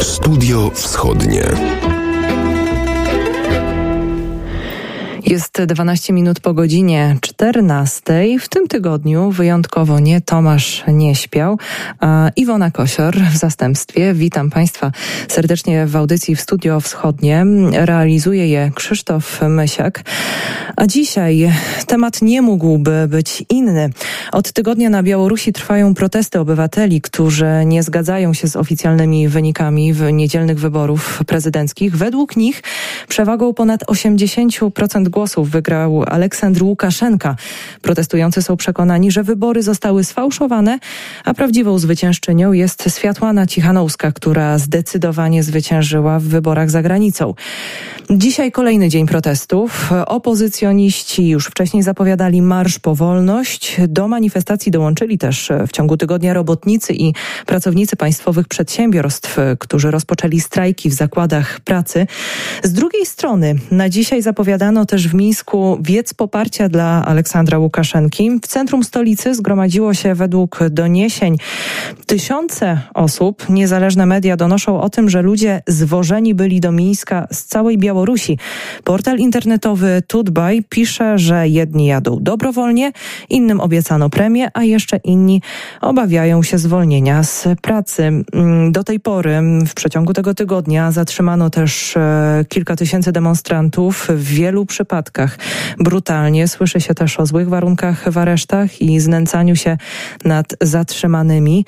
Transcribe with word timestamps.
Studio 0.00 0.70
Wschodnie. 0.74 1.95
Jest 5.26 5.62
12 5.66 6.12
minut 6.12 6.40
po 6.40 6.54
godzinie 6.54 7.16
14. 7.20 8.38
W 8.40 8.48
tym 8.48 8.68
tygodniu 8.68 9.30
wyjątkowo 9.30 10.00
nie 10.00 10.20
Tomasz 10.20 10.84
nie 10.88 11.14
śpiał, 11.14 11.58
a 12.00 12.30
Iwona 12.36 12.70
Kosior 12.70 13.16
w 13.16 13.36
zastępstwie. 13.36 14.14
Witam 14.14 14.50
Państwa 14.50 14.92
serdecznie 15.28 15.86
w 15.86 15.96
audycji 15.96 16.36
w 16.36 16.40
Studio 16.40 16.80
Wschodnie. 16.80 17.46
Realizuje 17.72 18.48
je 18.48 18.70
Krzysztof 18.74 19.40
Mysiak. 19.48 20.04
A 20.76 20.86
dzisiaj 20.86 21.52
temat 21.86 22.22
nie 22.22 22.42
mógłby 22.42 23.08
być 23.08 23.44
inny. 23.48 23.90
Od 24.32 24.52
tygodnia 24.52 24.90
na 24.90 25.02
Białorusi 25.02 25.52
trwają 25.52 25.94
protesty 25.94 26.40
obywateli, 26.40 27.00
którzy 27.00 27.46
nie 27.64 27.82
zgadzają 27.82 28.34
się 28.34 28.48
z 28.48 28.56
oficjalnymi 28.56 29.28
wynikami 29.28 29.92
w 29.92 30.12
niedzielnych 30.12 30.60
wyborów 30.60 31.20
prezydenckich. 31.26 31.96
Według 31.96 32.36
nich 32.36 32.62
przewagą 33.08 33.54
ponad 33.54 33.84
80% 33.84 35.15
głosów 35.16 35.50
wygrał 35.50 36.02
Aleksandr 36.06 36.62
Łukaszenka. 36.62 37.36
Protestujący 37.82 38.42
są 38.42 38.56
przekonani, 38.56 39.10
że 39.10 39.22
wybory 39.22 39.62
zostały 39.62 40.04
sfałszowane, 40.04 40.78
a 41.24 41.34
prawdziwą 41.34 41.78
zwyciężczynią 41.78 42.52
jest 42.52 42.84
Światłana 42.98 43.46
Cichanowska, 43.46 44.12
która 44.12 44.58
zdecydowanie 44.58 45.42
zwyciężyła 45.42 46.18
w 46.18 46.22
wyborach 46.22 46.70
za 46.70 46.82
granicą. 46.82 47.34
Dzisiaj 48.10 48.52
kolejny 48.52 48.88
dzień 48.88 49.06
protestów. 49.06 49.90
Opozycjoniści 50.06 51.28
już 51.28 51.46
wcześniej 51.46 51.82
zapowiadali 51.82 52.42
marsz 52.42 52.78
po 52.78 52.94
wolność. 52.94 53.76
Do 53.88 54.08
manifestacji 54.08 54.72
dołączyli 54.72 55.18
też 55.18 55.52
w 55.68 55.72
ciągu 55.72 55.96
tygodnia 55.96 56.34
robotnicy 56.34 56.92
i 56.92 57.14
pracownicy 57.46 57.96
państwowych 57.96 58.48
przedsiębiorstw, 58.48 59.36
którzy 59.58 59.90
rozpoczęli 59.90 60.40
strajki 60.40 60.90
w 60.90 60.94
zakładach 60.94 61.60
pracy. 61.60 62.06
Z 62.62 62.72
drugiej 62.72 63.06
strony 63.06 63.54
na 63.70 63.88
dzisiaj 63.88 64.22
zapowiadano 64.22 64.86
też 64.86 65.05
w 65.06 65.14
Mińsku 65.14 65.78
wiec 65.80 66.14
poparcia 66.14 66.68
dla 66.68 67.04
Aleksandra 67.06 67.58
Łukaszenki. 67.58 68.30
W 68.42 68.46
centrum 68.46 68.84
stolicy 68.84 69.34
zgromadziło 69.34 69.94
się 69.94 70.14
według 70.14 70.58
doniesień 70.70 71.36
tysiące 72.06 72.80
osób. 72.94 73.48
Niezależne 73.48 74.06
media 74.06 74.36
donoszą 74.36 74.80
o 74.80 74.90
tym, 74.90 75.10
że 75.10 75.22
ludzie 75.22 75.62
zwożeni 75.66 76.34
byli 76.34 76.60
do 76.60 76.72
Mińska 76.72 77.26
z 77.32 77.44
całej 77.44 77.78
Białorusi. 77.78 78.38
Portal 78.84 79.18
internetowy 79.18 80.02
Tutbaj 80.06 80.64
pisze, 80.68 81.18
że 81.18 81.48
jedni 81.48 81.86
jadą 81.86 82.18
dobrowolnie, 82.20 82.92
innym 83.28 83.60
obiecano 83.60 84.10
premię, 84.10 84.48
a 84.54 84.64
jeszcze 84.64 84.96
inni 84.96 85.42
obawiają 85.80 86.42
się 86.42 86.58
zwolnienia 86.58 87.22
z 87.22 87.48
pracy. 87.62 88.24
Do 88.70 88.84
tej 88.84 89.00
pory 89.00 89.42
w 89.66 89.74
przeciągu 89.74 90.12
tego 90.12 90.34
tygodnia 90.34 90.92
zatrzymano 90.92 91.50
też 91.50 91.96
e, 91.96 92.44
kilka 92.48 92.76
tysięcy 92.76 93.12
demonstrantów 93.12 94.08
w 94.10 94.24
wielu 94.24 94.66
przypadkach 94.66 94.95
przypadkach 94.96 95.38
brutalnie. 95.78 96.48
Słyszy 96.48 96.80
się 96.80 96.94
też 96.94 97.20
o 97.20 97.26
złych 97.26 97.48
warunkach 97.48 98.12
w 98.12 98.18
aresztach 98.18 98.82
i 98.82 99.00
znęcaniu 99.00 99.56
się 99.56 99.78
nad 100.24 100.46
zatrzymanymi. 100.60 101.64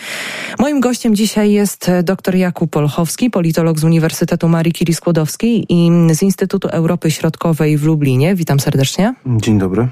Moim 0.58 0.80
gościem 0.80 1.14
dzisiaj 1.14 1.52
jest 1.52 1.90
dr 2.02 2.34
Jakub 2.34 2.76
Olchowski, 2.76 3.30
politolog 3.30 3.78
z 3.78 3.84
Uniwersytetu 3.84 4.48
Marii 4.48 4.72
Curie-Skłodowskiej 4.72 5.64
i 5.68 5.90
z 6.14 6.22
Instytutu 6.22 6.68
Europy 6.68 7.10
Środkowej 7.10 7.78
w 7.78 7.84
Lublinie. 7.84 8.34
Witam 8.34 8.60
serdecznie. 8.60 9.14
Dzień 9.26 9.58
dobry. 9.58 9.88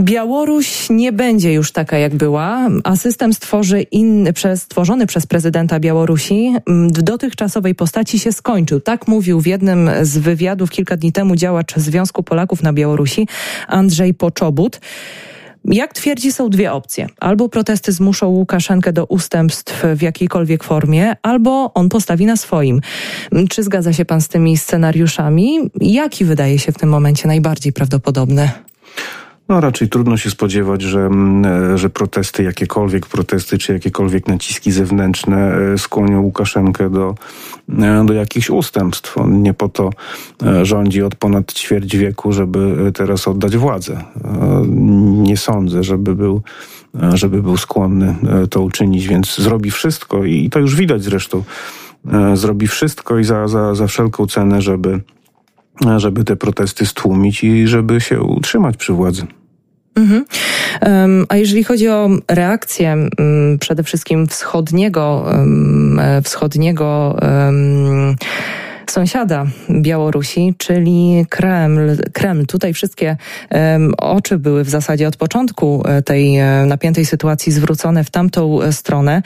Białoruś 0.00 0.90
nie 0.90 1.12
będzie 1.12 1.52
już 1.52 1.72
taka, 1.72 1.98
jak 1.98 2.14
była, 2.14 2.68
a 2.84 2.96
system 2.96 3.32
stworzy 3.32 3.82
inny, 3.82 4.32
przez, 4.32 4.62
stworzony 4.62 5.06
przez 5.06 5.26
prezydenta 5.26 5.80
Białorusi 5.80 6.54
w 6.66 7.02
dotychczasowej 7.02 7.74
postaci 7.74 8.18
się 8.18 8.32
skończył. 8.32 8.80
Tak 8.80 9.08
mówił 9.08 9.40
w 9.40 9.46
jednym 9.46 9.90
z 10.02 10.18
wywiadów 10.18 10.70
kilka 10.70 10.96
dni 10.96 11.12
temu 11.12 11.36
działacz 11.36 11.76
Związku 11.76 12.22
Polaków 12.22 12.62
na 12.62 12.72
Białorusi, 12.72 13.28
Andrzej 13.68 14.14
Poczobut. 14.14 14.80
Jak 15.64 15.94
twierdzi, 15.94 16.32
są 16.32 16.50
dwie 16.50 16.72
opcje. 16.72 17.06
Albo 17.20 17.48
protesty 17.48 17.92
zmuszą 17.92 18.28
Łukaszenkę 18.28 18.92
do 18.92 19.06
ustępstw 19.06 19.82
w 19.96 20.02
jakiejkolwiek 20.02 20.64
formie, 20.64 21.16
albo 21.22 21.74
on 21.74 21.88
postawi 21.88 22.26
na 22.26 22.36
swoim. 22.36 22.80
Czy 23.50 23.62
zgadza 23.62 23.92
się 23.92 24.04
pan 24.04 24.20
z 24.20 24.28
tymi 24.28 24.56
scenariuszami? 24.56 25.58
Jaki 25.80 26.24
wydaje 26.24 26.58
się 26.58 26.72
w 26.72 26.78
tym 26.78 26.88
momencie 26.88 27.28
najbardziej 27.28 27.72
prawdopodobny? 27.72 28.50
No 29.48 29.60
raczej 29.60 29.88
trudno 29.88 30.16
się 30.16 30.30
spodziewać, 30.30 30.82
że, 30.82 31.00
mm, 31.00 31.44
e, 31.74 31.78
że 31.78 31.90
protesty, 31.90 32.42
jakiekolwiek 32.42 33.06
protesty, 33.06 33.58
czy 33.58 33.72
jakiekolwiek 33.72 34.28
naciski 34.28 34.72
zewnętrzne 34.72 35.56
e, 35.56 35.78
skłonią 35.78 36.20
Łukaszenkę 36.20 36.90
do, 36.90 37.14
e, 37.78 38.04
do 38.06 38.14
jakichś 38.14 38.50
ustępstw. 38.50 39.18
On 39.18 39.42
nie 39.42 39.54
po 39.54 39.68
to 39.68 39.90
rządzi 40.62 41.02
od 41.02 41.14
ponad 41.14 41.52
ćwierć 41.52 41.96
wieku, 41.96 42.32
żeby 42.32 42.92
teraz 42.94 43.28
oddać 43.28 43.56
władzę. 43.56 44.04
Nie 45.06 45.36
sądzę, 45.36 45.82
żeby 45.82 46.14
był, 46.14 46.42
żeby 47.14 47.42
był 47.42 47.56
skłonny 47.56 48.16
to 48.50 48.62
uczynić, 48.62 49.08
więc 49.08 49.40
zrobi 49.40 49.70
wszystko 49.70 50.24
i 50.24 50.50
to 50.50 50.58
już 50.58 50.76
widać 50.76 51.02
zresztą. 51.02 51.42
Zrobi 52.34 52.66
wszystko 52.66 53.18
i 53.18 53.24
za, 53.24 53.48
za, 53.48 53.74
za 53.74 53.86
wszelką 53.86 54.26
cenę, 54.26 54.62
żeby 54.62 55.00
żeby 55.96 56.24
te 56.24 56.36
protesty 56.36 56.86
stłumić 56.86 57.44
i 57.44 57.66
żeby 57.66 58.00
się 58.00 58.20
utrzymać 58.20 58.76
przy 58.76 58.92
władzy. 58.92 59.26
Mhm. 59.96 60.24
A 61.28 61.36
jeżeli 61.36 61.64
chodzi 61.64 61.88
o 61.88 62.08
reakcję 62.28 63.08
um, 63.18 63.58
przede 63.60 63.82
wszystkim 63.82 64.26
wschodniego, 64.26 65.24
um, 65.26 66.00
wschodniego 66.24 67.16
sąsiada 68.90 69.46
Białorusi, 69.70 70.54
czyli 70.58 71.26
Kreml. 71.28 71.96
Kreml. 72.12 72.46
Tutaj 72.46 72.74
wszystkie 72.74 73.16
um, 73.50 73.94
oczy 73.98 74.38
były 74.38 74.64
w 74.64 74.70
zasadzie 74.70 75.08
od 75.08 75.16
początku 75.16 75.82
e, 75.86 76.02
tej 76.02 76.38
e, 76.38 76.64
napiętej 76.66 77.06
sytuacji 77.06 77.52
zwrócone 77.52 78.04
w 78.04 78.10
tamtą 78.10 78.62
e, 78.62 78.72
stronę 78.72 79.22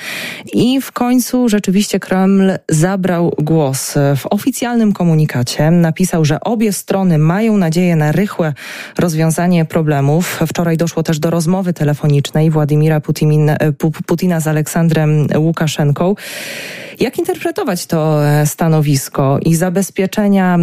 i 0.52 0.80
w 0.80 0.92
końcu 0.92 1.48
rzeczywiście 1.48 2.00
Kreml 2.00 2.52
zabrał 2.68 3.34
głos. 3.38 3.94
W 4.16 4.26
oficjalnym 4.30 4.92
komunikacie 4.92 5.70
napisał, 5.70 6.24
że 6.24 6.40
obie 6.40 6.72
strony 6.72 7.18
mają 7.18 7.56
nadzieję 7.56 7.96
na 7.96 8.12
rychłe 8.12 8.54
rozwiązanie 8.98 9.64
problemów. 9.64 10.40
Wczoraj 10.46 10.76
doszło 10.76 11.02
też 11.02 11.18
do 11.18 11.30
rozmowy 11.30 11.72
telefonicznej 11.72 12.50
Władimira 12.50 13.00
Putin, 13.00 13.50
Putina 14.06 14.40
z 14.40 14.46
Aleksandrem 14.46 15.26
Łukaszenką. 15.36 16.14
Jak 17.00 17.18
interpretować 17.18 17.86
to 17.86 18.20
stanowisko 18.44 19.38
i 19.48 19.54
zabezpieczenia, 19.54 20.58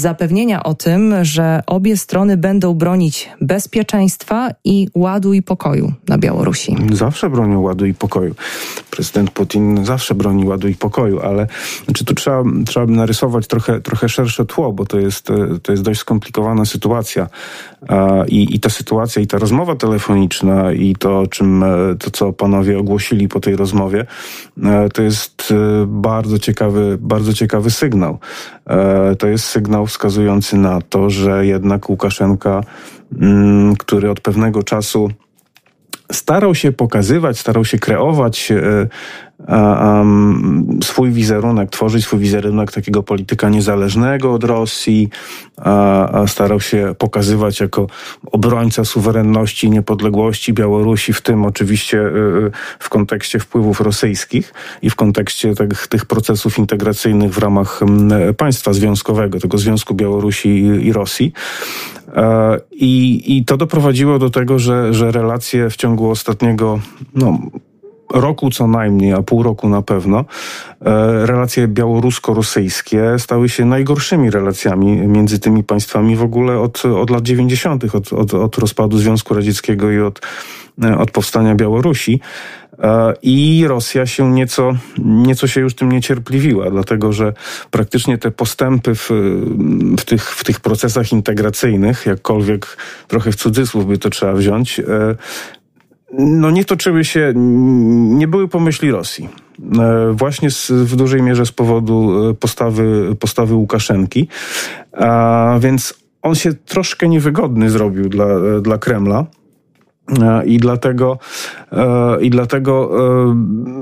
zapewnienia 0.00 0.62
o 0.62 0.74
tym, 0.74 1.14
że 1.24 1.62
obie 1.66 1.96
strony 1.96 2.36
będą 2.36 2.74
bronić 2.74 3.30
bezpieczeństwa 3.40 4.50
i 4.64 4.88
ładu 4.94 5.32
i 5.32 5.42
pokoju 5.42 5.92
na 6.08 6.18
Białorusi. 6.18 6.76
Zawsze 6.92 7.30
bronią 7.30 7.60
ładu 7.60 7.86
i 7.86 7.94
pokoju. 7.94 8.34
Prezydent 8.90 9.30
Putin 9.30 9.84
zawsze 9.84 10.14
broni 10.14 10.44
ładu 10.44 10.68
i 10.68 10.74
pokoju, 10.74 11.20
ale 11.20 11.46
znaczy, 11.84 12.04
tu 12.04 12.14
trzeba, 12.14 12.42
trzeba 12.66 12.86
narysować 12.86 13.46
trochę, 13.46 13.80
trochę 13.80 14.08
szersze 14.08 14.44
tło, 14.44 14.72
bo 14.72 14.86
to 14.86 14.98
jest, 14.98 15.28
to 15.62 15.72
jest 15.72 15.84
dość 15.84 16.00
skomplikowana 16.00 16.64
sytuacja. 16.64 17.28
I, 18.28 18.54
I 18.54 18.60
ta 18.60 18.70
sytuacja, 18.70 19.22
i 19.22 19.26
ta 19.26 19.38
rozmowa 19.38 19.76
telefoniczna, 19.76 20.72
i 20.72 20.94
to, 20.94 21.26
czym, 21.26 21.64
to, 21.98 22.10
co 22.10 22.32
panowie 22.32 22.78
ogłosili 22.78 23.28
po 23.28 23.40
tej 23.40 23.56
rozmowie, 23.56 24.06
e, 24.64 24.88
to 24.88 25.02
jest 25.02 25.52
e, 25.52 25.86
bardzo 25.86 26.38
ciekawy, 26.38 26.98
bardzo 27.00 27.32
ciekawy 27.32 27.70
sygnał. 27.70 28.18
E, 28.66 29.16
to 29.16 29.26
jest 29.28 29.44
sygnał 29.44 29.86
wskazujący 29.86 30.56
na 30.56 30.80
to, 30.80 31.10
że 31.10 31.46
jednak 31.46 31.90
Łukaszenka, 31.90 32.60
mm, 33.20 33.76
który 33.76 34.10
od 34.10 34.20
pewnego 34.20 34.62
czasu 34.62 35.10
starał 36.12 36.54
się 36.54 36.72
pokazywać, 36.72 37.38
starał 37.38 37.64
się 37.64 37.78
kreować 37.78 38.52
swój 40.82 41.10
wizerunek, 41.10 41.70
tworzyć 41.70 42.04
swój 42.04 42.18
wizerunek 42.18 42.72
takiego 42.72 43.02
polityka 43.02 43.48
niezależnego 43.48 44.34
od 44.34 44.44
Rosji, 44.44 45.08
a, 45.56 46.24
starał 46.26 46.60
się 46.60 46.94
pokazywać 46.98 47.60
jako 47.60 47.86
obrońca 48.32 48.84
suwerenności 48.84 49.66
i 49.66 49.70
niepodległości 49.70 50.52
Białorusi, 50.52 51.12
w 51.12 51.20
tym 51.20 51.44
oczywiście 51.44 51.98
y, 51.98 52.02
y, 52.46 52.50
w 52.78 52.88
kontekście 52.88 53.38
wpływów 53.38 53.80
rosyjskich 53.80 54.54
i 54.82 54.90
w 54.90 54.94
kontekście 54.94 55.54
tych, 55.54 55.86
tych 55.86 56.04
procesów 56.04 56.58
integracyjnych 56.58 57.34
w 57.34 57.38
ramach 57.38 57.80
państwa 58.36 58.72
związkowego, 58.72 59.40
tego 59.40 59.58
Związku 59.58 59.94
Białorusi 59.94 60.48
i, 60.48 60.86
i 60.86 60.92
Rosji. 60.92 61.32
E, 62.16 62.60
I, 62.72 63.22
I 63.36 63.44
to 63.44 63.56
doprowadziło 63.56 64.18
do 64.18 64.30
tego, 64.30 64.58
że, 64.58 64.94
że 64.94 65.10
relacje 65.12 65.70
w 65.70 65.76
ciągu 65.76 66.10
ostatniego, 66.10 66.80
no, 67.14 67.38
roku 68.10 68.50
co 68.50 68.66
najmniej, 68.66 69.12
a 69.12 69.22
pół 69.22 69.42
roku 69.42 69.68
na 69.68 69.82
pewno, 69.82 70.18
e, 70.18 71.26
relacje 71.26 71.68
białorusko-rosyjskie 71.68 73.18
stały 73.18 73.48
się 73.48 73.64
najgorszymi 73.64 74.30
relacjami 74.30 74.96
między 74.96 75.38
tymi 75.38 75.64
państwami 75.64 76.16
w 76.16 76.22
ogóle 76.22 76.58
od, 76.58 76.84
od 76.84 77.10
lat 77.10 77.22
90., 77.22 77.94
od, 77.94 78.12
od, 78.12 78.34
od 78.34 78.58
rozpadu 78.58 78.98
Związku 78.98 79.34
Radzieckiego 79.34 79.90
i 79.90 80.00
od, 80.00 80.20
e, 80.84 80.98
od 80.98 81.10
powstania 81.10 81.54
Białorusi. 81.54 82.20
I 83.22 83.64
Rosja 83.68 84.06
się 84.06 84.32
nieco, 84.32 84.72
nieco 84.98 85.46
się 85.46 85.60
już 85.60 85.74
tym 85.74 85.92
niecierpliwiła, 85.92 86.70
dlatego 86.70 87.12
że 87.12 87.32
praktycznie 87.70 88.18
te 88.18 88.30
postępy 88.30 88.94
w, 88.94 89.10
w, 89.98 90.04
tych, 90.04 90.30
w 90.34 90.44
tych 90.44 90.60
procesach 90.60 91.12
integracyjnych, 91.12 92.06
jakkolwiek 92.06 92.76
trochę 93.08 93.32
w 93.32 93.36
cudzysłów 93.36 93.86
by 93.86 93.98
to 93.98 94.10
trzeba 94.10 94.32
wziąć, 94.32 94.80
no 96.12 96.50
nie 96.50 96.64
toczyły 96.64 97.04
się, 97.04 97.32
nie 97.36 98.28
były 98.28 98.48
pomyśli 98.48 98.90
Rosji. 98.90 99.28
E, 99.78 100.12
właśnie 100.12 100.50
z, 100.50 100.70
w 100.70 100.96
dużej 100.96 101.22
mierze 101.22 101.46
z 101.46 101.52
powodu 101.52 102.28
e, 102.30 102.34
postawy, 102.34 103.16
postawy 103.20 103.54
Łukaszenki. 103.54 104.28
A 104.92 105.56
więc 105.60 105.94
on 106.22 106.34
się 106.34 106.54
troszkę 106.54 107.08
niewygodny 107.08 107.70
zrobił 107.70 108.08
dla, 108.08 108.24
e, 108.24 108.60
dla 108.60 108.78
Kremla. 108.78 109.26
I 110.44 110.58
dlatego, 110.58 111.18
I 112.20 112.30
dlatego 112.30 112.90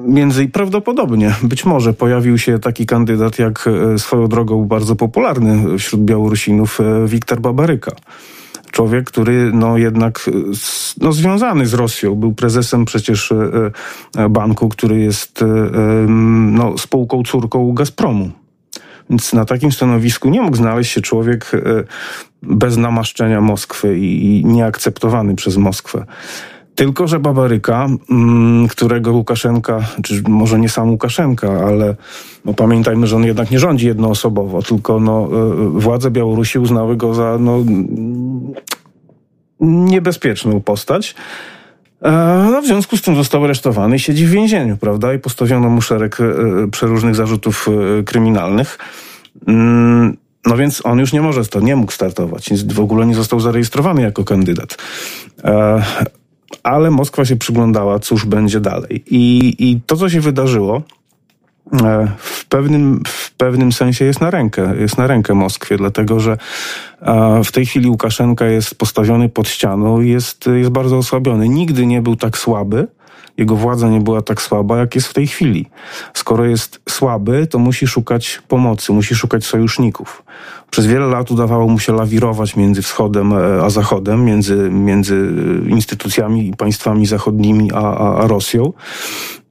między 0.06 0.48
prawdopodobnie, 0.48 1.34
być 1.42 1.64
może 1.64 1.92
pojawił 1.92 2.38
się 2.38 2.58
taki 2.58 2.86
kandydat 2.86 3.38
jak 3.38 3.68
swoją 3.96 4.28
drogą 4.28 4.64
bardzo 4.64 4.96
popularny 4.96 5.78
wśród 5.78 6.04
Białorusinów, 6.04 6.78
Wiktor 7.06 7.40
Babaryka 7.40 7.92
człowiek, 8.74 9.04
który 9.04 9.50
no 9.52 9.78
jednak 9.78 10.30
no, 11.00 11.12
związany 11.12 11.66
z 11.66 11.74
Rosją, 11.74 12.14
był 12.14 12.34
prezesem 12.34 12.84
przecież 12.84 13.32
e, 13.32 13.70
e, 14.16 14.28
banku, 14.28 14.68
który 14.68 15.00
jest 15.00 15.44
no, 16.08 16.78
spółką 16.78 17.22
córką 17.22 17.72
Gazpromu. 17.72 18.30
Więc 19.10 19.32
na 19.32 19.44
takim 19.44 19.72
stanowisku 19.72 20.30
nie 20.30 20.42
mógł 20.42 20.56
znaleźć 20.56 20.92
się 20.92 21.00
człowiek 21.00 21.52
bez 22.42 22.76
namaszczenia 22.76 23.40
Moskwy 23.40 23.98
i 23.98 24.42
nieakceptowany 24.44 25.34
przez 25.34 25.56
Moskwę. 25.56 26.04
Tylko, 26.74 27.08
że 27.08 27.18
Babaryka, 27.18 27.88
mm, 28.10 28.68
którego 28.68 29.12
Łukaszenka, 29.12 29.80
czy 30.02 30.22
może 30.28 30.58
nie 30.58 30.68
sam 30.68 30.90
Łukaszenka, 30.90 31.48
ale 31.66 31.96
no 32.44 32.54
pamiętajmy, 32.54 33.06
że 33.06 33.16
on 33.16 33.24
jednak 33.24 33.50
nie 33.50 33.58
rządzi 33.58 33.86
jednoosobowo, 33.86 34.62
tylko 34.62 35.00
no, 35.00 35.28
e, 35.32 35.80
władze 35.80 36.10
Białorusi 36.10 36.58
uznały 36.58 36.96
go 36.96 37.14
za 37.14 37.38
no, 37.40 37.58
niebezpieczną 39.60 40.60
postać. 40.60 41.14
E, 42.02 42.10
no, 42.50 42.62
w 42.62 42.66
związku 42.66 42.96
z 42.96 43.02
tym 43.02 43.16
został 43.16 43.44
aresztowany 43.44 43.96
i 43.96 43.98
siedzi 43.98 44.26
w 44.26 44.30
więzieniu, 44.30 44.76
prawda? 44.76 45.14
I 45.14 45.18
postawiono 45.18 45.70
mu 45.70 45.80
szereg 45.80 46.18
e, 46.20 46.24
przeróżnych 46.70 47.14
zarzutów 47.14 47.68
kryminalnych. 48.04 48.78
Mm, 49.46 50.16
no 50.46 50.56
więc 50.56 50.86
on 50.86 50.98
już 50.98 51.12
nie 51.12 51.22
może, 51.22 51.40
nie 51.62 51.76
mógł 51.76 51.92
startować, 51.92 52.50
w 52.66 52.80
ogóle 52.80 53.06
nie 53.06 53.14
został 53.14 53.40
zarejestrowany 53.40 54.02
jako 54.02 54.24
kandydat 54.24 54.76
ale 56.62 56.90
Moskwa 56.90 57.24
się 57.24 57.36
przyglądała, 57.36 57.98
cóż 57.98 58.26
będzie 58.26 58.60
dalej. 58.60 59.04
I, 59.10 59.54
i 59.58 59.80
to, 59.86 59.96
co 59.96 60.08
się 60.08 60.20
wydarzyło, 60.20 60.82
e, 61.82 62.08
w 62.18 62.44
pewnym, 62.44 63.02
w 63.06 63.32
pewnym 63.32 63.72
sensie 63.72 64.04
jest 64.04 64.20
na 64.20 64.30
rękę, 64.30 64.74
jest 64.80 64.98
na 64.98 65.06
rękę 65.06 65.34
Moskwie, 65.34 65.76
dlatego 65.76 66.20
że 66.20 66.36
e, 67.02 67.40
w 67.44 67.52
tej 67.52 67.66
chwili 67.66 67.88
Łukaszenka 67.88 68.46
jest 68.46 68.74
postawiony 68.74 69.28
pod 69.28 69.48
ścianą 69.48 70.00
jest, 70.00 70.46
jest 70.46 70.70
bardzo 70.70 70.98
osłabiony. 70.98 71.48
Nigdy 71.48 71.86
nie 71.86 72.02
był 72.02 72.16
tak 72.16 72.38
słaby, 72.38 72.86
jego 73.36 73.56
władza 73.56 73.88
nie 73.88 74.00
była 74.00 74.22
tak 74.22 74.42
słaba, 74.42 74.78
jak 74.78 74.94
jest 74.94 75.06
w 75.06 75.14
tej 75.14 75.26
chwili. 75.26 75.66
Skoro 76.14 76.44
jest 76.44 76.80
słaby, 76.88 77.46
to 77.46 77.58
musi 77.58 77.86
szukać 77.86 78.42
pomocy, 78.48 78.92
musi 78.92 79.14
szukać 79.14 79.44
sojuszników. 79.44 80.22
Przez 80.70 80.86
wiele 80.86 81.06
lat 81.06 81.30
udawało 81.30 81.68
mu 81.68 81.78
się 81.78 81.92
lawirować 81.92 82.56
między 82.56 82.82
wschodem 82.82 83.32
e, 83.32 83.62
a 83.62 83.70
zachodem, 83.70 84.24
między, 84.24 84.70
między 84.70 85.28
instytucjami 85.68 86.48
i 86.48 86.56
państwami 86.56 87.06
zachodnimi 87.06 87.72
a, 87.72 87.78
a, 87.78 88.16
a 88.16 88.26
Rosją. 88.26 88.72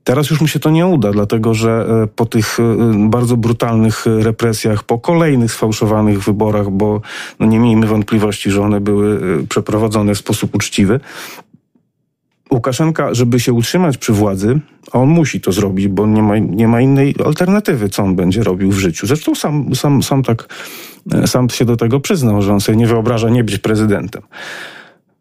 Teraz 0.03 0.29
już 0.29 0.41
mu 0.41 0.47
się 0.47 0.59
to 0.59 0.69
nie 0.69 0.87
uda, 0.87 1.11
dlatego 1.11 1.53
że 1.53 1.85
e, 2.03 2.07
po 2.07 2.25
tych 2.25 2.59
e, 2.59 2.63
bardzo 3.09 3.37
brutalnych 3.37 4.05
represjach, 4.05 4.83
po 4.83 4.99
kolejnych 4.99 5.51
sfałszowanych 5.51 6.23
wyborach, 6.23 6.69
bo 6.69 7.01
no 7.39 7.45
nie 7.45 7.59
miejmy 7.59 7.87
wątpliwości, 7.87 8.51
że 8.51 8.61
one 8.61 8.81
były 8.81 9.19
przeprowadzone 9.49 10.15
w 10.15 10.17
sposób 10.17 10.55
uczciwy, 10.55 10.99
Łukaszenka, 12.53 13.13
żeby 13.13 13.39
się 13.39 13.53
utrzymać 13.53 13.97
przy 13.97 14.13
władzy, 14.13 14.59
a 14.91 14.99
on 14.99 15.09
musi 15.09 15.41
to 15.41 15.51
zrobić, 15.51 15.87
bo 15.87 16.07
nie 16.07 16.23
ma, 16.23 16.37
nie 16.37 16.67
ma 16.67 16.81
innej 16.81 17.15
alternatywy, 17.25 17.89
co 17.89 18.03
on 18.03 18.15
będzie 18.15 18.43
robił 18.43 18.71
w 18.71 18.77
życiu. 18.77 19.07
Zresztą 19.07 19.35
sam, 19.35 19.75
sam, 19.75 20.03
sam 20.03 20.23
tak, 20.23 20.47
e, 21.13 21.27
sam 21.27 21.49
się 21.49 21.65
do 21.65 21.77
tego 21.77 21.99
przyznał, 21.99 22.41
że 22.41 22.53
on 22.53 22.61
sobie 22.61 22.77
nie 22.77 22.87
wyobraża 22.87 23.29
nie 23.29 23.43
być 23.43 23.57
prezydentem. 23.57 24.21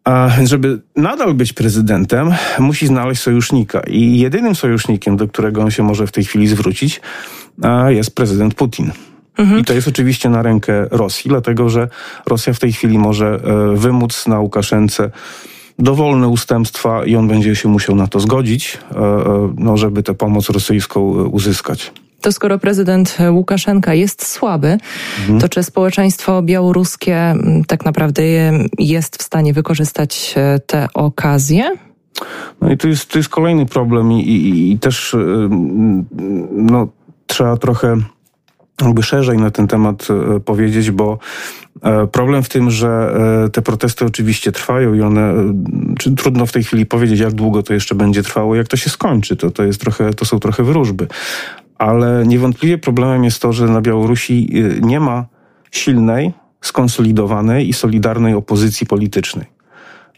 A 0.03 0.29
żeby 0.43 0.81
nadal 0.95 1.33
być 1.33 1.53
prezydentem, 1.53 2.31
musi 2.59 2.87
znaleźć 2.87 3.21
sojusznika. 3.21 3.79
I 3.87 4.19
jedynym 4.19 4.55
sojusznikiem, 4.55 5.17
do 5.17 5.27
którego 5.27 5.61
on 5.61 5.71
się 5.71 5.83
może 5.83 6.07
w 6.07 6.11
tej 6.11 6.23
chwili 6.23 6.47
zwrócić, 6.47 7.01
jest 7.87 8.15
prezydent 8.15 8.53
Putin. 8.53 8.91
Mhm. 9.37 9.59
I 9.59 9.63
to 9.63 9.73
jest 9.73 9.87
oczywiście 9.87 10.29
na 10.29 10.41
rękę 10.41 10.87
Rosji, 10.91 11.29
dlatego 11.29 11.69
że 11.69 11.87
Rosja 12.25 12.53
w 12.53 12.59
tej 12.59 12.73
chwili 12.73 12.97
może 12.97 13.27
e, 13.27 13.77
wymóc 13.77 14.27
na 14.27 14.39
Łukaszence 14.39 15.11
dowolne 15.79 16.27
ustępstwa 16.27 17.05
i 17.05 17.15
on 17.15 17.27
będzie 17.27 17.55
się 17.55 17.69
musiał 17.69 17.95
na 17.95 18.07
to 18.07 18.19
zgodzić, 18.19 18.77
e, 18.91 18.97
e, 18.97 19.53
no, 19.57 19.77
żeby 19.77 20.03
tę 20.03 20.13
pomoc 20.13 20.49
rosyjską 20.49 21.19
e, 21.19 21.23
uzyskać. 21.23 21.91
To 22.21 22.31
skoro 22.31 22.59
prezydent 22.59 23.17
Łukaszenka 23.31 23.93
jest 23.93 24.27
słaby, 24.27 24.77
mhm. 25.19 25.39
to 25.39 25.49
czy 25.49 25.63
społeczeństwo 25.63 26.41
białoruskie 26.41 27.35
tak 27.67 27.85
naprawdę 27.85 28.23
jest 28.79 29.17
w 29.17 29.23
stanie 29.23 29.53
wykorzystać 29.53 30.35
tę 30.67 30.87
okazję? 30.93 31.71
No 32.61 32.71
i 32.71 32.77
to 32.77 32.87
jest, 32.87 33.11
to 33.11 33.19
jest 33.19 33.29
kolejny 33.29 33.65
problem 33.65 34.11
i, 34.11 34.19
i, 34.19 34.71
i 34.71 34.79
też 34.79 35.15
no, 36.51 36.87
trzeba 37.27 37.57
trochę 37.57 37.97
jakby 38.81 39.03
szerzej 39.03 39.37
na 39.37 39.51
ten 39.51 39.67
temat 39.67 40.07
powiedzieć, 40.45 40.91
bo 40.91 41.19
problem 42.11 42.43
w 42.43 42.49
tym, 42.49 42.71
że 42.71 43.15
e, 43.45 43.49
te 43.49 43.61
protesty 43.61 44.05
oczywiście 44.05 44.51
trwają 44.51 44.93
i 44.93 45.01
one, 45.01 45.21
e, 45.21 45.53
czy 45.99 46.15
trudno 46.15 46.45
w 46.45 46.51
tej 46.51 46.63
chwili 46.63 46.85
powiedzieć, 46.85 47.19
jak 47.19 47.33
długo 47.33 47.63
to 47.63 47.73
jeszcze 47.73 47.95
będzie 47.95 48.23
trwało, 48.23 48.55
jak 48.55 48.67
to 48.67 48.77
się 48.77 48.89
skończy. 48.89 49.35
To, 49.35 49.51
to, 49.51 49.63
jest 49.63 49.81
trochę, 49.81 50.13
to 50.13 50.25
są 50.25 50.39
trochę 50.39 50.63
wróżby. 50.63 51.07
Ale 51.77 52.23
niewątpliwie 52.27 52.77
problemem 52.77 53.23
jest 53.23 53.41
to, 53.41 53.53
że 53.53 53.65
na 53.65 53.81
Białorusi 53.81 54.49
nie 54.81 54.99
ma 54.99 55.25
silnej, 55.71 56.33
skonsolidowanej 56.61 57.69
i 57.69 57.73
solidarnej 57.73 58.33
opozycji 58.33 58.87
politycznej. 58.87 59.52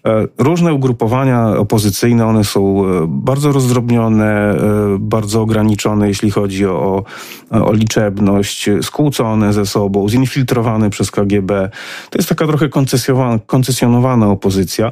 E, 0.06 0.28
różne 0.38 0.74
ugrupowania 0.74 1.48
opozycyjne, 1.48 2.26
one 2.26 2.44
są 2.44 2.86
e, 2.86 3.06
bardzo 3.08 3.52
rozdrobnione, 3.52 4.52
e, 4.52 4.58
bardzo 5.00 5.42
ograniczone, 5.42 6.08
jeśli 6.08 6.32
chodzi 6.32 6.66
o, 6.66 7.04
o 7.52 7.74
liczebność, 7.74 8.70
skłócone 8.82 9.54
ze 9.54 9.66
sobą, 9.66 10.10
zinfiltrowane 10.10 10.90
przez 10.90 11.12
KGB. 11.12 11.70
To 12.10 12.20
jest 12.20 12.30
taka 12.30 12.48
trochę 12.48 12.70
koncesjonowana 13.46 14.28
opozycja. 14.28 14.92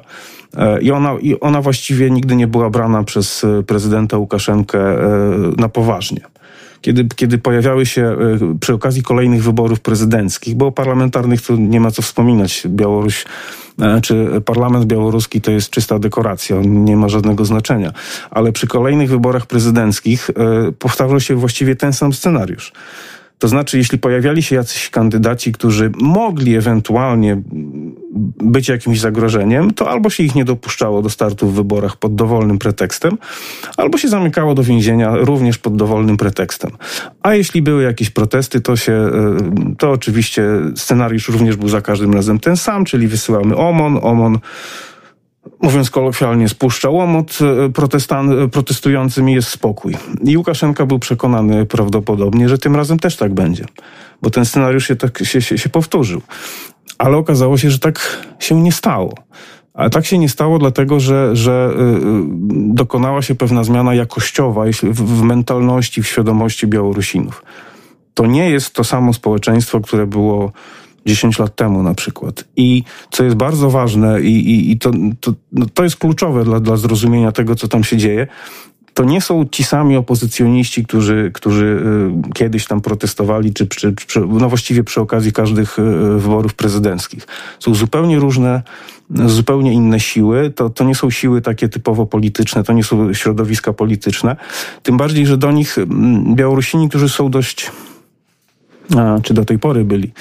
I 0.82 0.92
ona, 0.92 1.14
I 1.22 1.40
ona 1.40 1.62
właściwie 1.62 2.12
nigdy 2.12 2.36
nie 2.36 2.48
była 2.48 2.70
brana 2.70 3.04
przez 3.04 3.46
prezydenta 3.68 4.18
Łukaszenkę 4.18 4.80
na 5.58 5.70
poważnie 5.70 6.22
kiedy, 6.84 7.06
kiedy 7.16 7.38
pojawiały 7.38 7.86
się 7.86 8.02
e, 8.02 8.18
przy 8.60 8.74
okazji 8.74 9.04
kolejnych 9.04 9.44
wyborów 9.44 9.80
prezydenckich, 9.80 10.56
bo 10.56 10.72
parlamentarnych 10.72 11.42
tu 11.42 11.56
nie 11.56 11.80
ma 11.80 11.92
co 11.92 12.02
wspominać. 12.02 12.64
Białoruś 12.68 13.26
e, 13.82 14.02
czy 14.02 14.42
parlament 14.46 14.86
białoruski 14.86 15.42
to 15.42 15.52
jest 15.52 15.70
czysta 15.70 16.00
dekoracja, 16.00 16.58
nie 16.66 16.98
ma 16.98 17.10
żadnego 17.10 17.46
znaczenia. 17.46 17.94
Ale 18.32 18.52
przy 18.52 18.68
kolejnych 18.68 19.10
wyborach 19.10 19.46
prezydenckich 19.46 20.30
e, 20.30 20.34
powtarzał 20.72 21.20
się 21.20 21.36
właściwie 21.36 21.76
ten 21.76 21.94
sam 21.94 22.14
scenariusz. 22.14 22.72
To 23.40 23.48
znaczy, 23.48 23.78
jeśli 23.78 23.98
pojawiali 23.98 24.44
się 24.44 24.56
jacyś 24.56 24.90
kandydaci, 24.90 25.52
którzy 25.52 25.92
mogli 25.98 26.56
ewentualnie 26.56 27.42
być 28.44 28.70
jakimś 28.70 29.00
zagrożeniem, 29.00 29.72
to 29.72 29.90
albo 29.90 30.10
się 30.10 30.24
ich 30.24 30.36
nie 30.36 30.46
dopuszczało 30.46 31.02
do 31.02 31.10
startu 31.10 31.48
w 31.48 31.54
wyborach 31.54 31.98
pod 31.98 32.16
dowolnym 32.16 32.60
pretekstem, 32.60 33.18
albo 33.78 33.98
się 33.98 34.08
zamykało 34.08 34.56
do 34.56 34.64
więzienia 34.64 35.16
również 35.16 35.58
pod 35.58 35.76
dowolnym 35.76 36.18
pretekstem. 36.18 36.72
A 37.22 37.34
jeśli 37.34 37.62
były 37.62 37.84
jakieś 37.84 38.10
protesty, 38.10 38.62
to 38.62 38.76
się, 38.76 38.94
e, 38.94 39.38
to 39.78 39.92
oczywiście 39.92 40.44
scenariusz 40.76 41.30
również 41.30 41.56
był 41.56 41.70
za 41.70 41.82
każdym 41.82 42.14
razem 42.14 42.40
ten 42.40 42.58
sam, 42.58 42.86
czyli 42.86 43.08
wysyłamy 43.08 43.58
OMON, 43.58 44.00
OMON 44.02 44.40
mówiąc 45.62 45.90
kolokwialnie, 45.90 46.50
spuszcza 46.50 46.90
łomot 46.90 47.40
e, 47.42 47.70
protestan- 47.70 48.50
protestującym 48.50 49.30
jest 49.30 49.50
spokój. 49.50 49.98
I 50.24 50.38
Łukaszenka 50.38 50.86
był 50.86 51.00
przekonany 51.00 51.66
prawdopodobnie, 51.66 52.50
że 52.50 52.58
tym 52.58 52.76
razem 52.76 53.00
też 53.00 53.18
tak 53.18 53.34
będzie, 53.34 53.66
bo 54.22 54.30
ten 54.30 54.46
scenariusz 54.46 54.88
się, 54.88 54.96
tak, 54.96 55.20
się, 55.24 55.42
się, 55.42 55.58
się 55.58 55.70
powtórzył. 55.70 56.22
Ale 57.04 57.18
okazało 57.18 57.58
się, 57.58 57.70
że 57.70 57.80
tak 57.80 58.26
się 58.40 58.62
nie 58.62 58.72
stało. 58.72 59.14
Ale 59.74 59.90
tak 59.90 60.06
się 60.06 60.18
nie 60.18 60.30
stało, 60.30 60.60
dlatego 60.60 61.00
że, 61.00 61.36
że 61.36 61.72
y, 61.72 61.76
dokonała 62.52 63.22
się 63.22 63.36
pewna 63.36 63.64
zmiana 63.64 63.96
jakościowa 63.96 64.64
w 64.84 65.22
mentalności, 65.22 66.04
w 66.04 66.08
świadomości 66.08 66.68
Białorusinów. 66.68 67.44
To 68.14 68.26
nie 68.26 68.50
jest 68.50 68.74
to 68.74 68.84
samo 68.84 69.14
społeczeństwo, 69.14 69.82
które 69.82 70.08
było 70.08 70.52
10 71.06 71.40
lat 71.40 71.56
temu 71.56 71.84
na 71.84 71.94
przykład. 71.94 72.46
I 72.56 72.84
co 73.12 73.24
jest 73.24 73.36
bardzo 73.36 73.70
ważne 73.70 74.22
i, 74.22 74.50
i, 74.50 74.72
i 74.72 74.78
to, 74.78 74.92
to, 75.20 75.34
no 75.52 75.66
to 75.74 75.84
jest 75.84 75.96
kluczowe 75.96 76.44
dla, 76.44 76.60
dla 76.60 76.78
zrozumienia 76.78 77.32
tego, 77.32 77.56
co 77.56 77.68
tam 77.68 77.84
się 77.84 77.98
dzieje, 77.98 78.28
to 78.94 79.04
nie 79.04 79.22
są 79.22 79.46
ci 79.52 79.64
sami 79.64 79.98
opozycjoniści, 79.98 80.86
którzy, 80.86 81.32
którzy 81.34 81.84
kiedyś 82.34 82.68
tam 82.68 82.82
protestowali, 82.82 83.54
czy, 83.54 83.68
czy, 83.68 83.96
czy 84.08 84.20
no 84.20 84.50
właściwie 84.50 84.84
przy 84.84 85.02
okazji 85.02 85.32
każdych 85.32 85.78
wyborów 86.18 86.54
prezydenckich. 86.54 87.28
Są 87.60 87.76
zupełnie 87.76 88.20
różne 88.20 88.62
zupełnie 89.26 89.74
inne 89.74 90.00
siły. 90.00 90.52
To, 90.52 90.70
to 90.70 90.84
nie 90.84 90.96
są 90.96 91.10
siły 91.10 91.42
takie 91.42 91.70
typowo 91.70 92.06
polityczne, 92.06 92.64
to 92.64 92.74
nie 92.74 92.84
są 92.84 93.14
środowiska 93.14 93.74
polityczne. 93.74 94.36
Tym 94.84 94.98
bardziej, 94.98 95.26
że 95.26 95.38
do 95.38 95.52
nich 95.52 95.78
mm, 95.78 96.36
Białorusini, 96.36 96.90
którzy 96.90 97.10
są 97.10 97.30
dość 97.30 97.72
czy 99.24 99.34
do 99.34 99.46
tej 99.46 99.60
pory 99.60 99.86
byli 99.86 100.12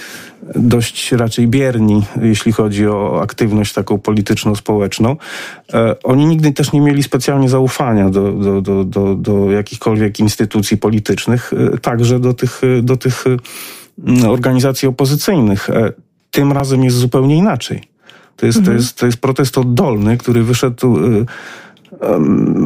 dość 0.54 1.12
raczej 1.12 1.48
bierni, 1.48 2.02
jeśli 2.22 2.52
chodzi 2.52 2.86
o 2.86 3.20
aktywność 3.22 3.72
taką 3.72 3.98
polityczno-społeczną. 3.98 5.16
E, 5.72 6.02
oni 6.02 6.26
nigdy 6.26 6.52
też 6.52 6.72
nie 6.72 6.80
mieli 6.80 7.02
specjalnie 7.02 7.48
zaufania 7.48 8.10
do, 8.10 8.32
do, 8.32 8.60
do, 8.60 8.84
do, 8.84 9.14
do 9.14 9.50
jakichkolwiek 9.50 10.20
instytucji 10.20 10.76
politycznych, 10.76 11.52
e, 11.74 11.78
także 11.78 12.20
do 12.20 12.34
tych, 12.34 12.60
do 12.82 12.96
tych 12.96 13.24
organizacji 14.28 14.88
opozycyjnych. 14.88 15.70
E, 15.70 15.92
tym 16.30 16.52
razem 16.52 16.84
jest 16.84 16.96
zupełnie 16.96 17.36
inaczej. 17.36 17.82
To 18.36 18.46
jest, 18.46 18.58
mhm. 18.58 18.76
to 18.76 18.82
jest, 18.82 18.98
to 18.98 19.06
jest 19.06 19.18
protest 19.18 19.58
oddolny, 19.58 20.18
który 20.18 20.42
wyszedł 20.42 20.98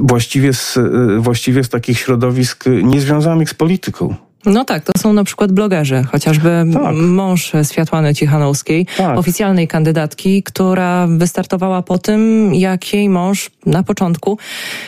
właściwie 0.02 0.52
z, 0.52 0.78
właściwie 1.18 1.64
z 1.64 1.68
takich 1.68 1.98
środowisk 1.98 2.64
niezwiązanych 2.82 3.50
z 3.50 3.54
polityką. 3.54 4.14
No 4.46 4.64
tak, 4.64 4.84
to 4.84 4.92
są 4.98 5.12
na 5.12 5.24
przykład 5.24 5.52
blogerzy, 5.52 6.04
chociażby 6.12 6.64
tak. 6.72 6.94
mąż 6.94 7.52
Światłany 7.70 8.14
Cichanowskiej, 8.14 8.86
tak. 8.96 9.18
oficjalnej 9.18 9.68
kandydatki, 9.68 10.42
która 10.42 11.06
wystartowała 11.06 11.82
po 11.82 11.98
tym, 11.98 12.54
jak 12.54 12.92
jej 12.92 13.08
mąż 13.08 13.50
na 13.66 13.82
początku, 13.82 14.38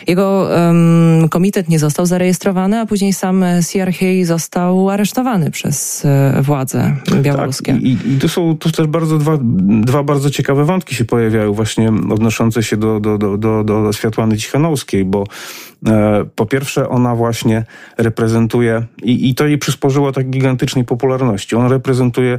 jego 0.06 0.48
um, 0.50 1.28
komitet 1.28 1.68
nie 1.68 1.78
został 1.78 2.06
zarejestrowany, 2.06 2.80
a 2.80 2.86
później 2.86 3.12
sam 3.12 3.44
CRH 3.72 3.98
został 4.24 4.90
aresztowany 4.90 5.50
przez 5.50 6.04
e, 6.04 6.42
władze 6.42 6.96
białoruskie. 7.22 7.72
Tak. 7.72 7.82
I, 7.82 7.92
i 7.92 8.18
tu 8.20 8.28
są 8.28 8.56
tu 8.56 8.70
też 8.70 8.86
bardzo 8.86 9.18
dwa, 9.18 9.38
dwa 9.80 10.02
bardzo 10.02 10.30
ciekawe 10.30 10.64
wątki 10.64 10.94
się 10.94 11.04
pojawiają 11.04 11.52
właśnie 11.52 11.88
odnoszące 11.88 12.62
się 12.62 12.76
do, 12.76 13.00
do, 13.00 13.18
do, 13.18 13.38
do, 13.38 13.64
do 13.64 13.92
Światłany 13.92 14.36
Cichanowskiej, 14.36 15.04
bo 15.04 15.24
e, 15.86 16.24
po 16.34 16.46
pierwsze 16.46 16.88
ona 16.88 17.14
właśnie 17.14 17.64
reprezentuje 17.98 18.86
i, 19.02 19.28
i 19.28 19.34
to 19.34 19.46
jej 19.48 19.58
przysporzyło 19.58 20.12
tak 20.12 20.30
gigantycznej 20.30 20.84
popularności. 20.84 21.56
On 21.56 21.70
reprezentuje 21.70 22.38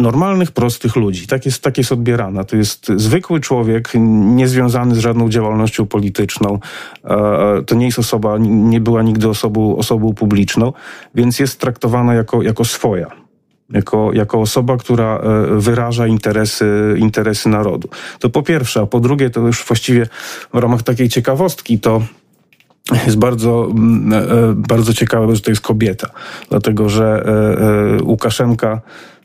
normalnych, 0.00 0.52
prostych 0.52 0.96
ludzi. 0.96 1.26
Tak 1.26 1.46
jest, 1.46 1.62
tak 1.62 1.78
jest 1.78 1.92
odbierana. 1.92 2.44
To 2.44 2.56
jest 2.56 2.92
zwykły 2.96 3.40
człowiek, 3.40 3.92
niezwiązany 4.34 4.94
z 4.94 4.98
żadną 4.98 5.28
działalnością 5.28 5.86
polityczną. 5.86 6.58
E, 7.04 7.62
to 7.66 7.74
nie 7.74 7.86
jest 7.86 7.98
osoba, 7.98 8.38
nie 8.38 8.80
była 8.80 9.02
nigdy 9.02 9.28
osobą, 9.28 9.76
osobą 9.76 10.14
publiczną, 10.14 10.72
więc 11.14 11.38
jest 11.38 11.60
traktowana 11.60 12.14
jako, 12.14 12.42
jako 12.42 12.64
swoja. 12.64 13.06
Jako, 13.70 14.10
jako 14.12 14.40
osoba, 14.40 14.76
która 14.76 15.18
e, 15.18 15.46
wyraża 15.60 16.06
interesy, 16.06 16.94
interesy 16.98 17.48
narodu. 17.48 17.88
To 18.18 18.30
po 18.30 18.42
pierwsze, 18.42 18.80
a 18.80 18.86
po 18.86 19.00
drugie, 19.00 19.30
to 19.30 19.40
już 19.40 19.64
właściwie 19.64 20.06
w 20.54 20.58
ramach 20.58 20.82
takiej 20.82 21.08
ciekawostki, 21.08 21.78
to 21.78 22.02
jest 23.06 23.18
bardzo, 23.18 23.68
mm, 23.70 24.12
e, 24.12 24.54
bardzo 24.54 24.94
ciekawe, 24.94 25.36
że 25.36 25.42
to 25.42 25.50
jest 25.50 25.60
kobieta, 25.60 26.10
dlatego 26.48 26.88
że 26.88 27.24
e, 27.26 27.98
e, 27.98 28.02
Łukaszenka 28.02 28.80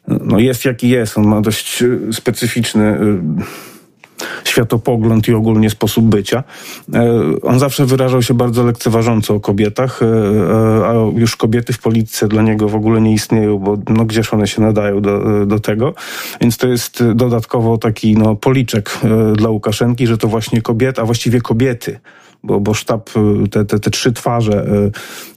no 0.07 0.39
jest 0.39 0.65
jaki 0.65 0.89
jest, 0.89 1.17
on 1.17 1.27
ma 1.27 1.41
dość 1.41 1.83
specyficzny 2.12 3.00
światopogląd 4.43 5.27
i 5.27 5.33
ogólnie 5.33 5.69
sposób 5.69 6.05
bycia. 6.05 6.43
On 7.43 7.59
zawsze 7.59 7.85
wyrażał 7.85 8.21
się 8.21 8.33
bardzo 8.33 8.63
lekceważąco 8.63 9.35
o 9.35 9.39
kobietach, 9.39 10.00
a 10.85 10.93
już 11.15 11.35
kobiety 11.35 11.74
w 11.74 11.79
polityce 11.79 12.27
dla 12.27 12.41
niego 12.41 12.69
w 12.69 12.75
ogóle 12.75 13.01
nie 13.01 13.13
istnieją, 13.13 13.57
bo 13.57 13.77
no 13.89 14.05
gdzież 14.05 14.33
one 14.33 14.47
się 14.47 14.62
nadają 14.62 15.01
do, 15.01 15.45
do 15.45 15.59
tego. 15.59 15.93
Więc 16.41 16.57
to 16.57 16.67
jest 16.67 17.03
dodatkowo 17.13 17.77
taki 17.77 18.17
no, 18.17 18.35
policzek 18.35 19.00
dla 19.35 19.50
Łukaszenki, 19.50 20.07
że 20.07 20.17
to 20.17 20.27
właśnie 20.27 20.62
kobieta, 20.62 21.01
a 21.01 21.05
właściwie 21.05 21.41
kobiety 21.41 22.00
bo, 22.46 22.60
bo 22.60 22.74
sztab, 22.74 23.10
y, 23.46 23.48
te, 23.50 23.66
te, 23.66 23.80
te 23.80 23.90
trzy 23.90 24.14
twarze 24.14 24.68
y, 24.68 24.92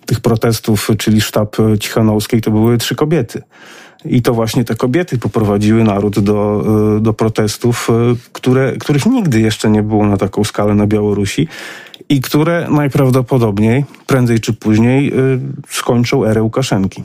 tych 0.06 0.20
protestów, 0.20 0.90
czyli 0.98 1.20
sztab 1.20 1.56
Cichanowskiej, 1.80 2.40
to 2.40 2.50
były 2.50 2.78
trzy 2.78 2.94
kobiety. 2.94 3.42
I 4.04 4.22
to 4.22 4.34
właśnie 4.34 4.64
te 4.64 4.74
kobiety 4.74 5.18
poprowadziły 5.18 5.84
naród 5.84 6.18
do, 6.18 6.64
y, 6.96 7.00
do 7.00 7.12
protestów, 7.12 7.88
które, 8.32 8.72
których 8.72 9.06
nigdy 9.06 9.40
jeszcze 9.40 9.70
nie 9.70 9.82
było 9.82 10.06
na 10.06 10.16
taką 10.16 10.44
skalę 10.44 10.74
na 10.74 10.86
Białorusi 10.86 11.48
i 12.08 12.20
które 12.20 12.66
najprawdopodobniej, 12.70 13.84
prędzej 14.06 14.40
czy 14.40 14.52
później, 14.52 15.12
skończą 15.68 16.24
erę 16.24 16.42
Łukaszenki. 16.42 17.04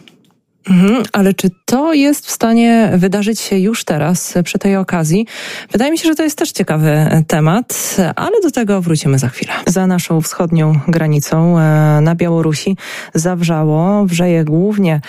Mhm, 0.70 1.04
ale 1.14 1.34
czy 1.34 1.50
to 1.66 1.94
jest 1.94 2.28
w 2.28 2.32
stanie 2.32 2.92
wydarzyć 2.96 3.40
się 3.40 3.58
już 3.58 3.84
teraz, 3.84 4.34
przy 4.44 4.60
tej 4.60 4.76
okazji? 4.76 5.28
Wydaje 5.72 5.92
mi 5.92 5.98
się, 5.98 6.10
że 6.10 6.16
to 6.16 6.24
jest 6.24 6.38
też 6.38 6.52
ciekawy 6.52 7.08
temat, 7.28 7.98
ale 8.16 8.42
do 8.44 8.52
tego 8.52 8.82
wrócimy 8.82 9.20
za 9.20 9.30
chwilę. 9.30 9.54
Za 9.68 9.88
naszą 9.88 10.22
wschodnią 10.22 10.80
granicą 10.88 11.60
e, 11.60 11.62
na 12.02 12.16
Białorusi 12.16 12.78
zawrzało, 13.14 14.06
wrzeje 14.06 14.44
głównie 14.44 15.02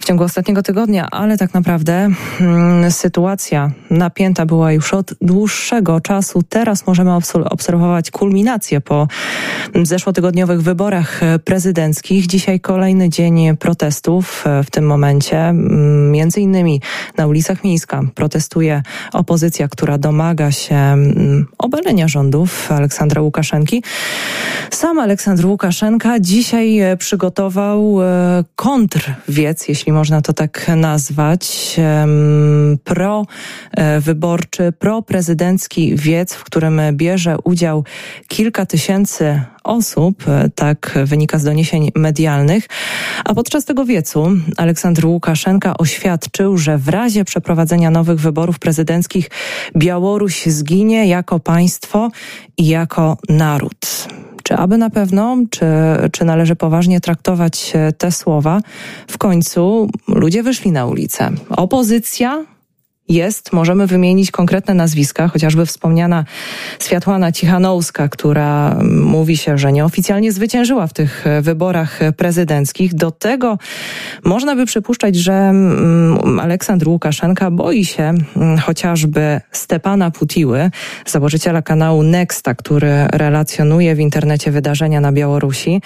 w 0.00 0.04
ciągu 0.04 0.24
ostatniego 0.24 0.62
tygodnia, 0.62 1.08
ale 1.10 1.38
tak 1.38 1.54
naprawdę 1.54 2.08
hmm, 2.38 2.90
sytuacja 2.90 3.70
napięta 3.90 4.46
była 4.46 4.72
już 4.72 4.94
od 4.94 5.14
dłuższego 5.20 6.00
czasu. 6.00 6.42
Teraz 6.48 6.86
możemy 6.86 7.10
obserwować 7.44 8.10
kulminację 8.10 8.80
po 8.80 9.08
zeszłotygodniowych 9.82 10.62
wyborach 10.62 11.20
prezydenckich. 11.44 12.26
Dzisiaj 12.26 12.60
kolejny 12.60 13.08
dzień 13.08 13.56
protestów, 13.56 14.44
e, 14.46 14.64
w 14.64 14.70
tym 14.70 14.89
momencie. 14.90 15.38
Mm, 15.38 16.10
między 16.10 16.40
innymi 16.40 16.80
na 17.16 17.26
ulicach 17.26 17.64
Mińska 17.64 18.02
protestuje 18.14 18.82
opozycja, 19.12 19.68
która 19.68 19.98
domaga 19.98 20.50
się 20.50 20.74
mm, 20.74 21.46
obalenia 21.58 22.08
rządów 22.08 22.72
Aleksandra 22.72 23.22
Łukaszenki. 23.22 23.82
Sam 24.70 24.98
Aleksandr 24.98 25.46
Łukaszenka 25.46 26.20
dzisiaj 26.20 26.78
e, 26.78 26.96
przygotował 26.96 28.02
e, 28.02 28.44
kontrwiec, 28.56 29.68
jeśli 29.68 29.92
można 29.92 30.22
to 30.22 30.32
tak 30.32 30.70
nazwać, 30.76 31.76
pro-wyborczy, 32.84 34.72
pro-prezydencki 34.78 35.96
wiec, 35.96 36.34
w 36.34 36.44
którym 36.44 36.80
bierze 36.92 37.36
udział 37.44 37.84
kilka 38.28 38.66
tysięcy 38.66 39.40
osób, 39.64 40.28
e, 40.28 40.50
tak 40.54 40.98
wynika 41.04 41.38
z 41.38 41.44
doniesień 41.44 41.90
medialnych. 41.96 42.66
A 43.24 43.34
podczas 43.34 43.64
tego 43.64 43.84
wiecu 43.84 44.28
Aleksandr 44.56 45.06
Łukaszenka 45.06 45.78
oświadczył, 45.78 46.56
że 46.56 46.78
w 46.78 46.88
razie 46.88 47.24
przeprowadzenia 47.24 47.90
nowych 47.90 48.20
wyborów 48.20 48.58
prezydenckich 48.58 49.30
Białoruś 49.76 50.46
zginie 50.46 51.06
jako 51.06 51.40
państwo 51.40 52.10
i 52.58 52.66
jako 52.66 53.16
naród. 53.28 54.08
Czy 54.42 54.56
aby 54.56 54.78
na 54.78 54.90
pewno, 54.90 55.36
czy, 55.50 55.66
czy 56.12 56.24
należy 56.24 56.56
poważnie 56.56 57.00
traktować 57.00 57.72
te 57.98 58.12
słowa? 58.12 58.60
W 59.08 59.18
końcu 59.18 59.90
ludzie 60.08 60.42
wyszli 60.42 60.72
na 60.72 60.86
ulicę. 60.86 61.30
Opozycja 61.50 62.44
jest, 63.10 63.52
możemy 63.52 63.86
wymienić 63.86 64.30
konkretne 64.30 64.74
nazwiska, 64.74 65.28
chociażby 65.28 65.66
wspomniana 65.66 66.24
Światłana 66.82 67.32
Cichanowska, 67.32 68.08
która 68.08 68.76
mówi 68.84 69.36
się, 69.36 69.58
że 69.58 69.72
nieoficjalnie 69.72 70.32
zwyciężyła 70.32 70.86
w 70.86 70.92
tych 70.92 71.26
e, 71.26 71.42
wyborach 71.42 72.00
prezydenckich. 72.16 72.94
Do 72.94 73.10
tego 73.10 73.58
można 74.24 74.56
by 74.56 74.66
przypuszczać, 74.66 75.16
że 75.16 75.32
mm, 75.32 76.40
Aleksandr 76.40 76.88
Łukaszenka 76.88 77.50
boi 77.50 77.84
się 77.84 78.02
mm, 78.36 78.58
chociażby 78.58 79.40
Stepana 79.52 80.10
Putiły, 80.10 80.70
założyciela 81.06 81.62
kanału 81.62 82.02
Nexta, 82.02 82.54
który 82.54 83.06
relacjonuje 83.12 83.94
w 83.94 84.00
internecie 84.00 84.50
wydarzenia 84.50 85.00
na 85.00 85.12
Białorusi, 85.12 85.82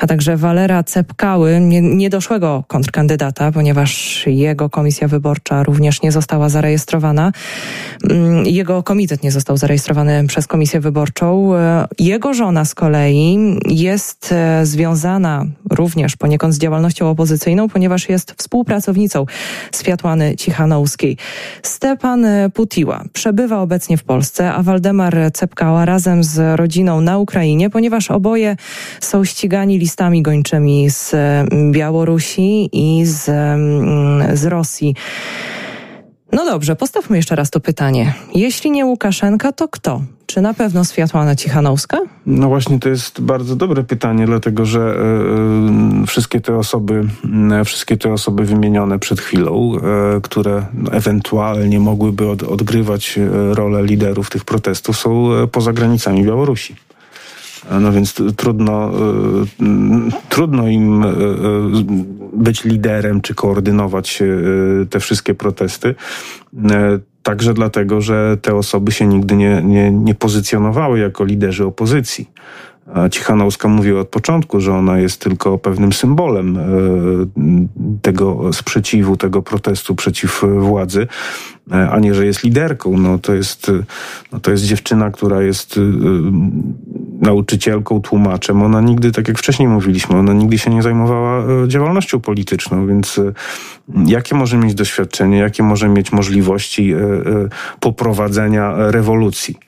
a 0.00 0.06
także 0.06 0.36
Walera 0.36 0.82
Cepkały, 0.82 1.60
niedoszłego 1.82 2.64
kontrkandydata, 2.68 3.52
ponieważ 3.52 4.22
jego 4.26 4.70
komisja 4.70 5.08
wyborcza 5.08 5.62
również 5.62 6.02
nie 6.02 6.12
została 6.12 6.48
zarejestrowana 6.48 6.63
zarejestrowana. 6.64 7.32
Mm, 8.10 8.46
jego 8.46 8.82
komitet 8.82 9.22
nie 9.22 9.32
został 9.32 9.56
zarejestrowany 9.56 10.26
przez 10.26 10.46
komisję 10.46 10.80
wyborczą. 10.80 11.54
E, 11.54 11.86
jego 11.98 12.34
żona 12.34 12.64
z 12.64 12.74
kolei 12.74 13.58
jest 13.68 14.32
e, 14.32 14.66
związana 14.66 15.44
również 15.70 16.16
poniekąd 16.16 16.54
z 16.54 16.58
działalnością 16.58 17.10
opozycyjną, 17.10 17.68
ponieważ 17.68 18.08
jest 18.08 18.34
współpracownicą 18.36 19.26
Światłany 19.80 20.36
Cichanowskiej. 20.36 21.16
Stepan 21.62 22.26
Putiła 22.54 23.04
przebywa 23.12 23.60
obecnie 23.60 23.96
w 23.96 24.04
Polsce, 24.04 24.52
a 24.52 24.62
Waldemar 24.62 25.16
Cepkała 25.32 25.84
razem 25.84 26.24
z 26.24 26.58
rodziną 26.58 27.00
na 27.00 27.18
Ukrainie, 27.18 27.70
ponieważ 27.70 28.10
oboje 28.10 28.56
są 29.00 29.24
ścigani 29.24 29.78
listami 29.78 30.22
gończymi 30.22 30.90
z 30.90 31.14
Białorusi 31.72 32.68
i 32.72 33.06
z, 33.06 33.28
mm, 33.28 34.36
z 34.36 34.44
Rosji. 34.44 34.94
No 36.32 36.44
dobrze, 36.44 36.76
postawmy 36.76 37.16
jeszcze 37.16 37.36
raz 37.36 37.50
to 37.50 37.60
pytanie. 37.60 38.14
Jeśli 38.34 38.70
nie 38.70 38.86
Łukaszenka, 38.86 39.52
to 39.52 39.68
kto? 39.68 40.02
Czy 40.26 40.40
na 40.40 40.54
pewno 40.54 40.84
Światłana 40.84 41.36
Cichanowska? 41.36 41.98
No 42.26 42.48
właśnie, 42.48 42.80
to 42.80 42.88
jest 42.88 43.20
bardzo 43.20 43.56
dobre 43.56 43.84
pytanie, 43.84 44.26
dlatego 44.26 44.66
że 44.66 44.96
y, 46.02 46.06
wszystkie 46.06 46.40
te 46.40 46.56
osoby, 46.56 47.04
y, 47.60 47.64
wszystkie 47.64 47.96
te 47.96 48.12
osoby 48.12 48.44
wymienione 48.44 48.98
przed 48.98 49.20
chwilą, 49.20 49.72
y, 49.76 50.20
które 50.20 50.66
ewentualnie 50.90 51.80
mogłyby 51.80 52.28
od, 52.28 52.42
odgrywać 52.42 53.18
rolę 53.50 53.82
liderów 53.82 54.30
tych 54.30 54.44
protestów, 54.44 54.96
są 54.96 55.28
poza 55.52 55.72
granicami 55.72 56.24
Białorusi. 56.24 56.76
No 57.80 57.92
więc 57.92 58.14
trudno, 58.36 58.90
trudno 60.28 60.68
im 60.68 61.04
być 62.32 62.64
liderem 62.64 63.20
czy 63.20 63.34
koordynować 63.34 64.22
te 64.90 65.00
wszystkie 65.00 65.34
protesty. 65.34 65.94
Także 67.22 67.54
dlatego, 67.54 68.00
że 68.00 68.36
te 68.42 68.54
osoby 68.54 68.92
się 68.92 69.06
nigdy 69.06 69.36
nie, 69.36 69.62
nie, 69.62 69.90
nie 69.90 70.14
pozycjonowały 70.14 70.98
jako 70.98 71.24
liderzy 71.24 71.64
opozycji. 71.64 72.30
Cichanowska 73.10 73.68
mówiła 73.68 74.00
od 74.00 74.08
początku, 74.08 74.60
że 74.60 74.74
ona 74.74 74.98
jest 74.98 75.20
tylko 75.20 75.58
pewnym 75.58 75.92
symbolem 75.92 76.56
e, 76.56 76.62
tego 78.02 78.52
sprzeciwu, 78.52 79.16
tego 79.16 79.42
protestu 79.42 79.94
przeciw 79.94 80.44
władzy, 80.58 81.06
e, 81.72 81.90
a 81.90 81.98
nie, 81.98 82.14
że 82.14 82.26
jest 82.26 82.44
liderką. 82.44 82.98
No 82.98 83.18
to 83.18 83.34
jest, 83.34 83.70
no 84.32 84.40
to 84.40 84.50
jest 84.50 84.64
dziewczyna, 84.64 85.10
która 85.10 85.42
jest 85.42 85.76
e, 85.76 85.80
nauczycielką, 87.24 88.00
tłumaczem. 88.00 88.62
Ona 88.62 88.80
nigdy, 88.80 89.12
tak 89.12 89.28
jak 89.28 89.38
wcześniej 89.38 89.68
mówiliśmy, 89.68 90.16
ona 90.16 90.32
nigdy 90.32 90.58
się 90.58 90.70
nie 90.70 90.82
zajmowała 90.82 91.44
działalnością 91.66 92.20
polityczną, 92.20 92.86
więc 92.86 93.20
jakie 94.06 94.34
może 94.34 94.56
mieć 94.56 94.74
doświadczenie, 94.74 95.38
jakie 95.38 95.62
może 95.62 95.88
mieć 95.88 96.12
możliwości 96.12 96.94
poprowadzenia 97.80 98.74
rewolucji? 98.76 99.58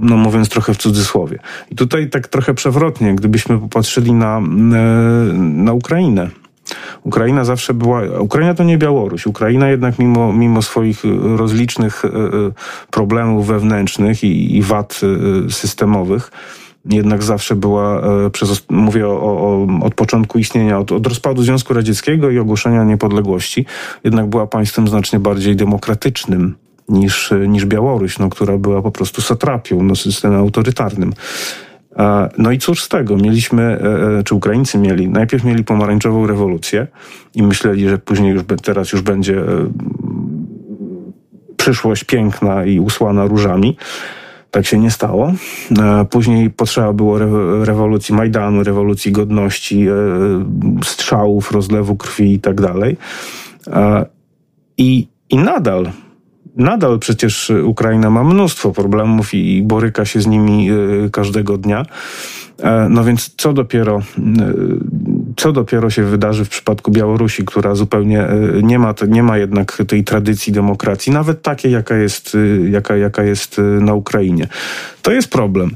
no 0.00 0.16
mówiąc 0.16 0.48
trochę 0.48 0.74
w 0.74 0.76
cudzysłowie. 0.76 1.38
I 1.70 1.76
tutaj 1.76 2.10
tak 2.10 2.28
trochę 2.28 2.54
przewrotnie, 2.54 3.14
gdybyśmy 3.14 3.58
popatrzyli 3.58 4.12
na, 4.12 4.38
e, 4.38 4.40
na 5.38 5.72
Ukrainę. 5.72 6.30
Ukraina 7.02 7.44
zawsze 7.44 7.74
była. 7.74 8.02
Ukraina 8.18 8.54
to 8.54 8.64
nie 8.64 8.78
Białoruś. 8.78 9.26
Ukraina 9.26 9.68
jednak, 9.68 9.98
mimo, 9.98 10.32
mimo 10.32 10.62
swoich 10.62 11.02
rozlicznych 11.36 12.04
e, 12.04 12.08
e, 12.08 12.10
problemów 12.90 13.46
wewnętrznych 13.46 14.24
i, 14.24 14.56
i 14.56 14.62
wad 14.62 15.00
systemowych, 15.50 16.30
jednak 16.90 17.22
zawsze 17.22 17.56
była, 17.56 18.02
przez, 18.32 18.64
mówię 18.70 19.08
o, 19.08 19.20
o, 19.20 19.66
od 19.82 19.94
początku 19.94 20.38
istnienia, 20.38 20.78
od, 20.78 20.92
od 20.92 21.06
rozpadu 21.06 21.42
Związku 21.42 21.74
Radzieckiego 21.74 22.30
i 22.30 22.38
ogłoszenia 22.38 22.84
niepodległości, 22.84 23.66
jednak 24.04 24.26
była 24.26 24.46
państwem 24.46 24.88
znacznie 24.88 25.18
bardziej 25.18 25.56
demokratycznym 25.56 26.54
niż, 26.88 27.32
niż 27.48 27.66
Białoruś, 27.66 28.18
no, 28.18 28.28
która 28.28 28.58
była 28.58 28.82
po 28.82 28.90
prostu 28.90 29.22
satrapią, 29.22 29.82
no, 29.82 29.96
systemem 29.96 30.40
autorytarnym. 30.40 31.12
No 32.38 32.50
i 32.52 32.58
cóż 32.58 32.82
z 32.82 32.88
tego? 32.88 33.16
Mieliśmy, 33.16 33.62
e, 33.62 34.18
e, 34.18 34.22
czy 34.22 34.34
Ukraińcy 34.34 34.78
mieli, 34.78 35.08
najpierw 35.08 35.44
mieli 35.44 35.64
pomarańczową 35.64 36.26
rewolucję 36.26 36.86
i 37.34 37.42
myśleli, 37.42 37.88
że 37.88 37.98
później 37.98 38.32
już, 38.32 38.42
teraz 38.62 38.92
już 38.92 39.02
będzie 39.02 39.38
e, 39.38 39.44
przyszłość 41.56 42.04
piękna 42.04 42.64
i 42.64 42.80
usłana 42.80 43.26
różami. 43.26 43.76
Tak 44.56 44.66
się 44.66 44.78
nie 44.78 44.90
stało. 44.90 45.32
Później 46.10 46.50
potrzeba 46.50 46.92
było 46.92 47.18
rewolucji 47.64 48.14
Majdanu, 48.14 48.64
rewolucji 48.64 49.12
godności, 49.12 49.86
strzałów, 50.84 51.50
rozlewu 51.52 51.96
krwi 51.96 52.32
i 52.32 52.40
tak 52.40 52.60
dalej. 52.60 52.96
I, 54.78 55.08
i 55.30 55.36
nadal 55.36 55.90
nadal 56.56 56.98
przecież 56.98 57.52
Ukraina 57.64 58.10
ma 58.10 58.24
mnóstwo 58.24 58.72
problemów 58.72 59.34
i 59.34 59.62
boryka 59.62 60.04
się 60.04 60.20
z 60.20 60.26
nimi 60.26 60.70
e, 60.70 60.74
każdego 61.10 61.58
dnia. 61.58 61.86
E, 62.62 62.88
no 62.90 63.04
więc 63.04 63.34
co 63.36 63.52
dopiero, 63.52 63.96
e, 63.96 64.02
co 65.36 65.52
dopiero 65.52 65.90
się 65.90 66.02
wydarzy 66.02 66.44
w 66.44 66.48
przypadku 66.48 66.90
Białorusi, 66.90 67.44
która 67.44 67.74
zupełnie 67.74 68.28
nie 68.62 68.78
ma, 68.78 68.94
nie 69.08 69.22
ma 69.22 69.38
jednak 69.38 69.82
tej 69.88 70.04
tradycji 70.04 70.52
demokracji, 70.52 71.12
nawet 71.12 71.42
takiej, 71.42 71.72
jaka 71.72 71.96
jest, 71.96 72.36
jaka, 72.70 72.96
jaka 72.96 73.22
jest 73.22 73.60
na 73.80 73.94
Ukrainie. 73.94 74.48
To 75.02 75.12
jest 75.12 75.30
problem. 75.30 75.70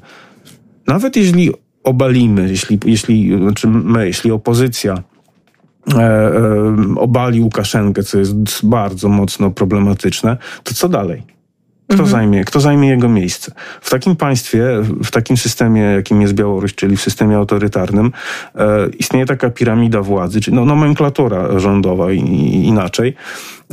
Nawet 0.86 1.16
jeśli 1.16 1.50
obalimy, 1.84 2.48
jeśli, 2.48 2.78
jeśli, 2.84 3.38
znaczy 3.38 3.68
my, 3.68 4.06
jeśli 4.06 4.30
opozycja 4.30 5.02
E, 5.88 5.98
e, 5.98 6.74
obali 6.96 7.40
Łukaszenkę, 7.40 8.02
co 8.02 8.18
jest 8.18 8.66
bardzo 8.66 9.08
mocno 9.08 9.50
problematyczne, 9.50 10.36
to 10.64 10.74
co 10.74 10.88
dalej? 10.88 11.22
Kto, 11.90 12.02
mhm. 12.02 12.08
zajmie, 12.08 12.44
kto 12.44 12.60
zajmie 12.60 12.88
jego 12.88 13.08
miejsce? 13.08 13.52
W 13.80 13.90
takim 13.90 14.16
państwie, 14.16 14.64
w 15.04 15.10
takim 15.10 15.36
systemie, 15.36 15.80
jakim 15.80 16.22
jest 16.22 16.34
Białoruś, 16.34 16.74
czyli 16.74 16.96
w 16.96 17.02
systemie 17.02 17.36
autorytarnym, 17.36 18.12
e, 18.54 18.88
istnieje 18.98 19.26
taka 19.26 19.50
piramida 19.50 20.02
władzy, 20.02 20.40
czyli 20.40 20.56
no, 20.56 20.64
nomenklatura 20.64 21.58
rządowa 21.58 22.12
i, 22.12 22.18
i 22.18 22.66
inaczej. 22.66 23.14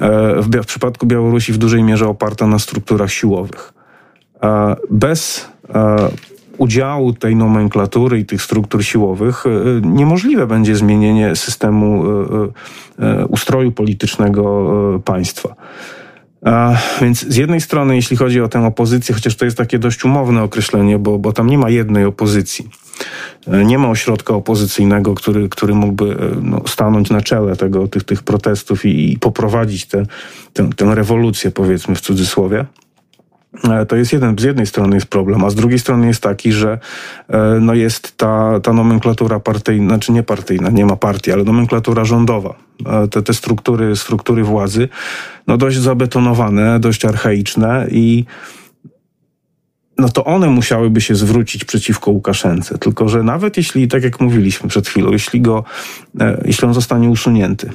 E, 0.02 0.42
w, 0.42 0.50
w, 0.50 0.66
przypadku 0.66 1.06
Białorusi 1.06 1.54
w 1.54 1.58
dużej 1.58 1.84
mierze 1.84 2.08
oparta 2.08 2.48
na 2.48 2.60
strukturach 2.60 3.12
siłowych. 3.12 3.74
E, 4.44 4.76
bez 4.90 5.48
e, 5.76 5.96
udziału 6.58 7.14
tej 7.14 7.36
nomenklatury 7.36 8.20
i 8.20 8.26
tych 8.26 8.42
struktur 8.42 8.84
siłowych 8.84 9.46
e, 9.46 9.50
niemożliwe 9.88 10.48
będzie 10.48 10.76
zmienienie 10.76 11.36
systemu 11.36 12.04
e, 13.00 13.26
ustroju 13.26 13.72
politycznego 13.72 15.02
państwa. 15.06 15.56
Więc 17.02 17.28
z 17.28 17.36
jednej 17.36 17.62
strony, 17.62 17.96
jeśli 17.96 18.18
chodzi 18.18 18.42
o 18.42 18.48
tę 18.48 18.66
opozycję, 18.66 19.16
chociaż 19.16 19.36
to 19.36 19.46
jest 19.46 19.58
takie 19.58 19.80
dość 19.80 20.06
umowne 20.06 20.44
określenie, 20.44 21.00
bo, 21.00 21.20
bo 21.20 21.34
tam 21.34 21.48
nie 21.48 21.58
ma 21.58 21.70
jednej 21.70 22.06
opozycji. 22.06 22.70
Nie 23.66 23.78
ma 23.78 23.90
ośrodka 23.90 24.34
opozycyjnego, 24.34 25.16
który, 25.16 25.50
który 25.50 25.74
mógłby 25.74 26.18
no, 26.42 26.62
stanąć 26.68 27.10
na 27.10 27.22
czele 27.22 27.56
tego, 27.56 27.88
tych, 27.88 28.04
tych 28.04 28.24
protestów 28.24 28.86
i, 28.86 29.14
i 29.14 29.20
poprowadzić 29.20 29.86
tę, 29.86 30.04
tę, 30.54 30.70
tę 30.76 30.96
rewolucję, 30.96 31.52
powiedzmy 31.52 31.96
w 31.96 32.02
cudzysłowie. 32.02 32.66
E, 33.64 33.86
to 33.86 33.96
jest 33.96 34.14
jeden, 34.14 34.40
z 34.40 34.44
jednej 34.44 34.66
strony 34.66 34.96
jest 34.96 35.08
problem, 35.08 35.44
a 35.44 35.50
z 35.50 35.56
drugiej 35.56 35.80
strony 35.80 36.08
jest 36.08 36.24
taki, 36.24 36.52
że 36.52 36.80
e, 37.28 37.38
no 37.62 37.74
jest 37.74 38.18
ta, 38.18 38.60
ta 38.60 38.74
nomenklatura 38.74 39.40
partyjna, 39.40 39.88
znaczy 39.88 40.12
nie 40.12 40.24
partyjna, 40.24 40.70
nie 40.70 40.86
ma 40.86 40.96
partii, 40.96 41.32
ale 41.32 41.44
nomenklatura 41.44 42.06
rządowa. 42.06 42.56
E, 42.86 43.08
te, 43.08 43.22
te 43.22 43.34
struktury, 43.34 43.96
struktury 43.96 44.44
władzy, 44.44 44.90
no 45.48 45.58
dość 45.58 45.78
zabetonowane, 45.78 46.80
dość 46.80 47.06
archaiczne 47.06 47.88
i 47.92 48.26
no 49.98 50.10
to 50.10 50.26
one 50.26 50.50
musiałyby 50.50 51.02
się 51.02 51.16
zwrócić 51.16 51.66
przeciwko 51.66 52.12
Łukaszence. 52.12 52.78
Tylko, 52.78 53.10
że 53.10 53.24
nawet 53.24 53.58
jeśli, 53.58 53.88
tak 53.88 54.04
jak 54.04 54.20
mówiliśmy 54.20 54.70
przed 54.70 54.88
chwilą, 54.88 55.12
jeśli 55.12 55.42
go, 55.42 55.64
jeśli 56.46 56.68
on 56.68 56.74
zostanie 56.74 57.10
usunięty, 57.10 57.70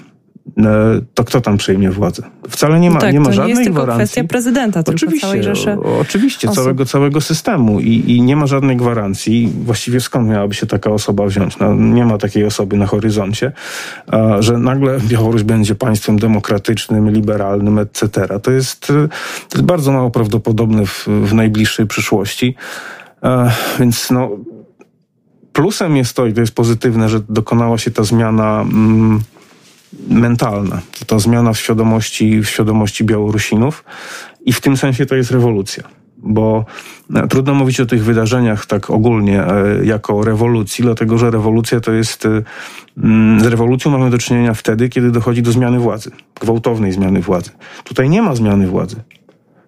to 1.14 1.24
kto 1.24 1.40
tam 1.40 1.56
przejmie 1.56 1.90
władzę? 1.90 2.22
Wcale 2.48 2.80
nie 2.80 2.90
ma, 2.90 3.00
tak, 3.00 3.12
nie 3.12 3.20
ma 3.20 3.26
to 3.26 3.32
żadnej 3.32 3.54
nie 3.54 3.60
jest 3.60 3.64
tylko 3.64 3.82
gwarancji. 3.82 4.04
kwestia 4.04 4.28
prezydenta, 4.28 4.82
tylko 4.82 4.96
oczywiście, 4.96 5.26
całej 5.26 5.42
rzeszy 5.42 5.76
Oczywiście, 6.00 6.48
osób. 6.48 6.62
całego, 6.62 6.86
całego 6.86 7.20
systemu 7.20 7.80
I, 7.80 8.04
i 8.06 8.22
nie 8.22 8.36
ma 8.36 8.46
żadnej 8.46 8.76
gwarancji. 8.76 9.52
Właściwie 9.64 10.00
skąd 10.00 10.28
miałaby 10.28 10.54
się 10.54 10.66
taka 10.66 10.90
osoba 10.90 11.26
wziąć? 11.26 11.58
No, 11.58 11.74
nie 11.74 12.04
ma 12.04 12.18
takiej 12.18 12.44
osoby 12.44 12.76
na 12.76 12.86
horyzoncie, 12.86 13.52
że 14.38 14.58
nagle 14.58 15.00
Białoruś 15.00 15.42
będzie 15.42 15.74
państwem 15.74 16.18
demokratycznym, 16.18 17.10
liberalnym, 17.10 17.78
etc. 17.78 18.28
To 18.42 18.50
jest, 18.50 18.86
to 18.86 18.94
jest 19.54 19.64
bardzo 19.64 19.92
mało 19.92 20.10
prawdopodobne 20.10 20.86
w, 20.86 21.08
w 21.24 21.34
najbliższej 21.34 21.86
przyszłości. 21.86 22.54
Więc 23.78 24.10
no, 24.10 24.30
plusem 25.52 25.96
jest 25.96 26.16
to, 26.16 26.26
i 26.26 26.32
to 26.32 26.40
jest 26.40 26.54
pozytywne, 26.54 27.08
że 27.08 27.20
dokonała 27.28 27.78
się 27.78 27.90
ta 27.90 28.04
zmiana 28.04 28.60
mm, 28.60 29.20
mentalna. 30.08 30.80
To 31.06 31.20
zmiana 31.20 31.52
w 31.52 31.58
świadomości, 31.58 32.40
w 32.40 32.46
świadomości 32.46 33.04
Białorusinów 33.04 33.84
i 34.44 34.52
w 34.52 34.60
tym 34.60 34.76
sensie 34.76 35.06
to 35.06 35.14
jest 35.14 35.30
rewolucja. 35.30 35.84
Bo 36.18 36.64
e, 37.14 37.28
trudno 37.28 37.54
mówić 37.54 37.80
o 37.80 37.86
tych 37.86 38.04
wydarzeniach 38.04 38.66
tak 38.66 38.90
ogólnie 38.90 39.44
e, 39.44 39.84
jako 39.84 40.24
rewolucji, 40.24 40.84
dlatego 40.84 41.18
że 41.18 41.30
rewolucja 41.30 41.80
to 41.80 41.92
jest. 41.92 42.26
E, 42.26 42.42
mm, 42.98 43.40
z 43.40 43.46
rewolucją 43.46 43.90
mamy 43.90 44.10
do 44.10 44.18
czynienia 44.18 44.54
wtedy, 44.54 44.88
kiedy 44.88 45.10
dochodzi 45.10 45.42
do 45.42 45.52
zmiany 45.52 45.78
władzy, 45.78 46.10
gwałtownej 46.40 46.92
zmiany 46.92 47.20
władzy. 47.20 47.50
Tutaj 47.84 48.08
nie 48.10 48.22
ma 48.22 48.34
zmiany 48.34 48.66
władzy. 48.66 48.96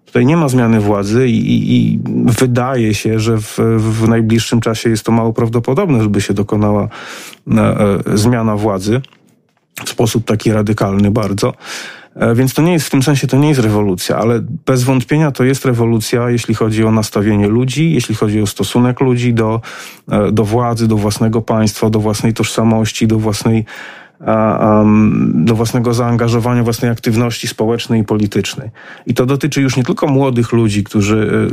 Tutaj 0.05 0.27
nie 0.27 0.37
ma 0.37 0.49
zmiany 0.49 0.81
władzy 0.81 1.29
i, 1.29 1.39
i, 1.39 1.77
i 1.77 2.01
wydaje 2.25 2.95
się, 2.95 3.21
że 3.21 3.39
w, 3.39 3.59
w, 3.79 4.09
najbliższym 4.09 4.61
czasie 4.61 4.91
jest 4.91 5.05
to 5.05 5.13
mało 5.13 5.33
prawdopodobne, 5.33 6.03
żeby 6.03 6.21
się 6.21 6.35
dokonała 6.35 6.89
e, 7.49 7.99
zmiana 8.15 8.57
władzy 8.57 9.01
w 9.85 9.89
sposób 9.89 10.25
taki 10.25 10.53
radykalny 10.53 11.11
bardzo. 11.11 11.55
E, 12.17 12.35
więc 12.35 12.55
to 12.55 12.63
nie 12.63 12.73
jest 12.73 12.87
w 12.87 12.91
tym 12.91 13.03
sensie, 13.03 13.27
to 13.27 13.37
nie 13.37 13.49
jest 13.49 13.61
rewolucja, 13.61 14.17
ale 14.17 14.41
bez 14.67 14.83
wątpienia 14.83 15.31
to 15.31 15.45
jest 15.45 15.65
rewolucja, 15.65 16.31
jeśli 16.31 16.55
chodzi 16.55 16.85
o 16.85 16.91
nastawienie 16.91 17.49
ludzi, 17.49 17.93
jeśli 17.93 18.15
chodzi 18.15 18.41
o 18.41 18.47
stosunek 18.47 19.01
ludzi 19.01 19.35
do, 19.35 19.61
e, 20.11 20.33
do 20.33 20.45
władzy, 20.45 20.89
do 20.89 20.97
własnego 20.97 21.43
państwa, 21.43 21.91
do 21.91 22.01
własnej 22.01 22.35
tożsamości, 22.35 23.07
do 23.07 23.19
własnej 23.19 23.65
do 25.35 25.55
własnego 25.55 25.95
zaangażowania, 25.95 26.63
własnej 26.63 26.91
aktywności 26.91 27.49
społecznej 27.49 28.01
i 28.01 28.05
politycznej. 28.05 28.71
I 29.07 29.15
to 29.15 29.27
dotyczy 29.27 29.63
już 29.63 29.77
nie 29.77 29.85
tylko 29.85 30.07
młodych 30.07 30.53
ludzi, 30.53 30.85
którzy 30.85 31.49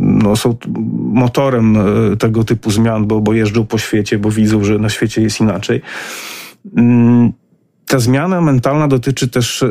no, 0.00 0.36
są 0.36 0.56
motorem 0.96 1.78
tego 2.18 2.44
typu 2.44 2.70
zmian, 2.70 3.06
bo, 3.06 3.20
bo 3.20 3.32
jeżdżą 3.32 3.66
po 3.66 3.78
świecie, 3.78 4.18
bo 4.18 4.30
widzą, 4.30 4.64
że 4.64 4.78
na 4.78 4.88
świecie 4.88 5.22
jest 5.22 5.40
inaczej. 5.40 5.82
Ta 7.90 7.98
zmiana 7.98 8.40
mentalna 8.40 8.88
dotyczy 8.88 9.28
też 9.28 9.64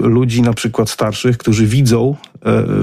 ludzi 0.00 0.42
na 0.42 0.52
przykład 0.52 0.90
starszych, 0.90 1.38
którzy 1.38 1.66
widzą, 1.66 2.16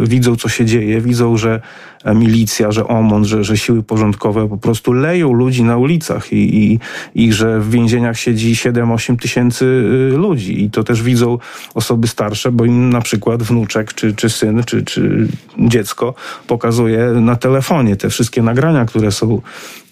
widzą 0.03 0.35
co 0.35 0.49
się 0.49 0.65
dzieje, 0.65 1.01
widzą, 1.01 1.37
że 1.37 1.61
milicja, 2.05 2.71
że 2.71 2.87
OMON, 2.87 3.25
że, 3.25 3.43
że 3.43 3.57
siły 3.57 3.83
porządkowe 3.83 4.49
po 4.49 4.57
prostu 4.57 4.93
leją 4.93 5.33
ludzi 5.33 5.63
na 5.63 5.77
ulicach 5.77 6.33
i, 6.33 6.63
i, 6.63 6.79
i 7.15 7.33
że 7.33 7.59
w 7.59 7.69
więzieniach 7.69 8.17
siedzi 8.17 8.55
7-8 8.55 9.17
tysięcy 9.17 9.65
y, 9.65 10.17
ludzi. 10.17 10.63
I 10.63 10.71
to 10.71 10.83
też 10.83 11.03
widzą 11.03 11.37
osoby 11.73 12.07
starsze, 12.07 12.51
bo 12.51 12.65
im 12.65 12.89
na 12.89 13.01
przykład 13.01 13.43
wnuczek, 13.43 13.93
czy, 13.93 14.15
czy 14.15 14.29
syn, 14.29 14.63
czy, 14.63 14.83
czy 14.83 15.27
dziecko 15.59 16.13
pokazuje 16.47 17.05
na 17.05 17.35
telefonie 17.35 17.95
te 17.95 18.09
wszystkie 18.09 18.41
nagrania, 18.41 18.85
które 18.85 19.11
są, 19.11 19.41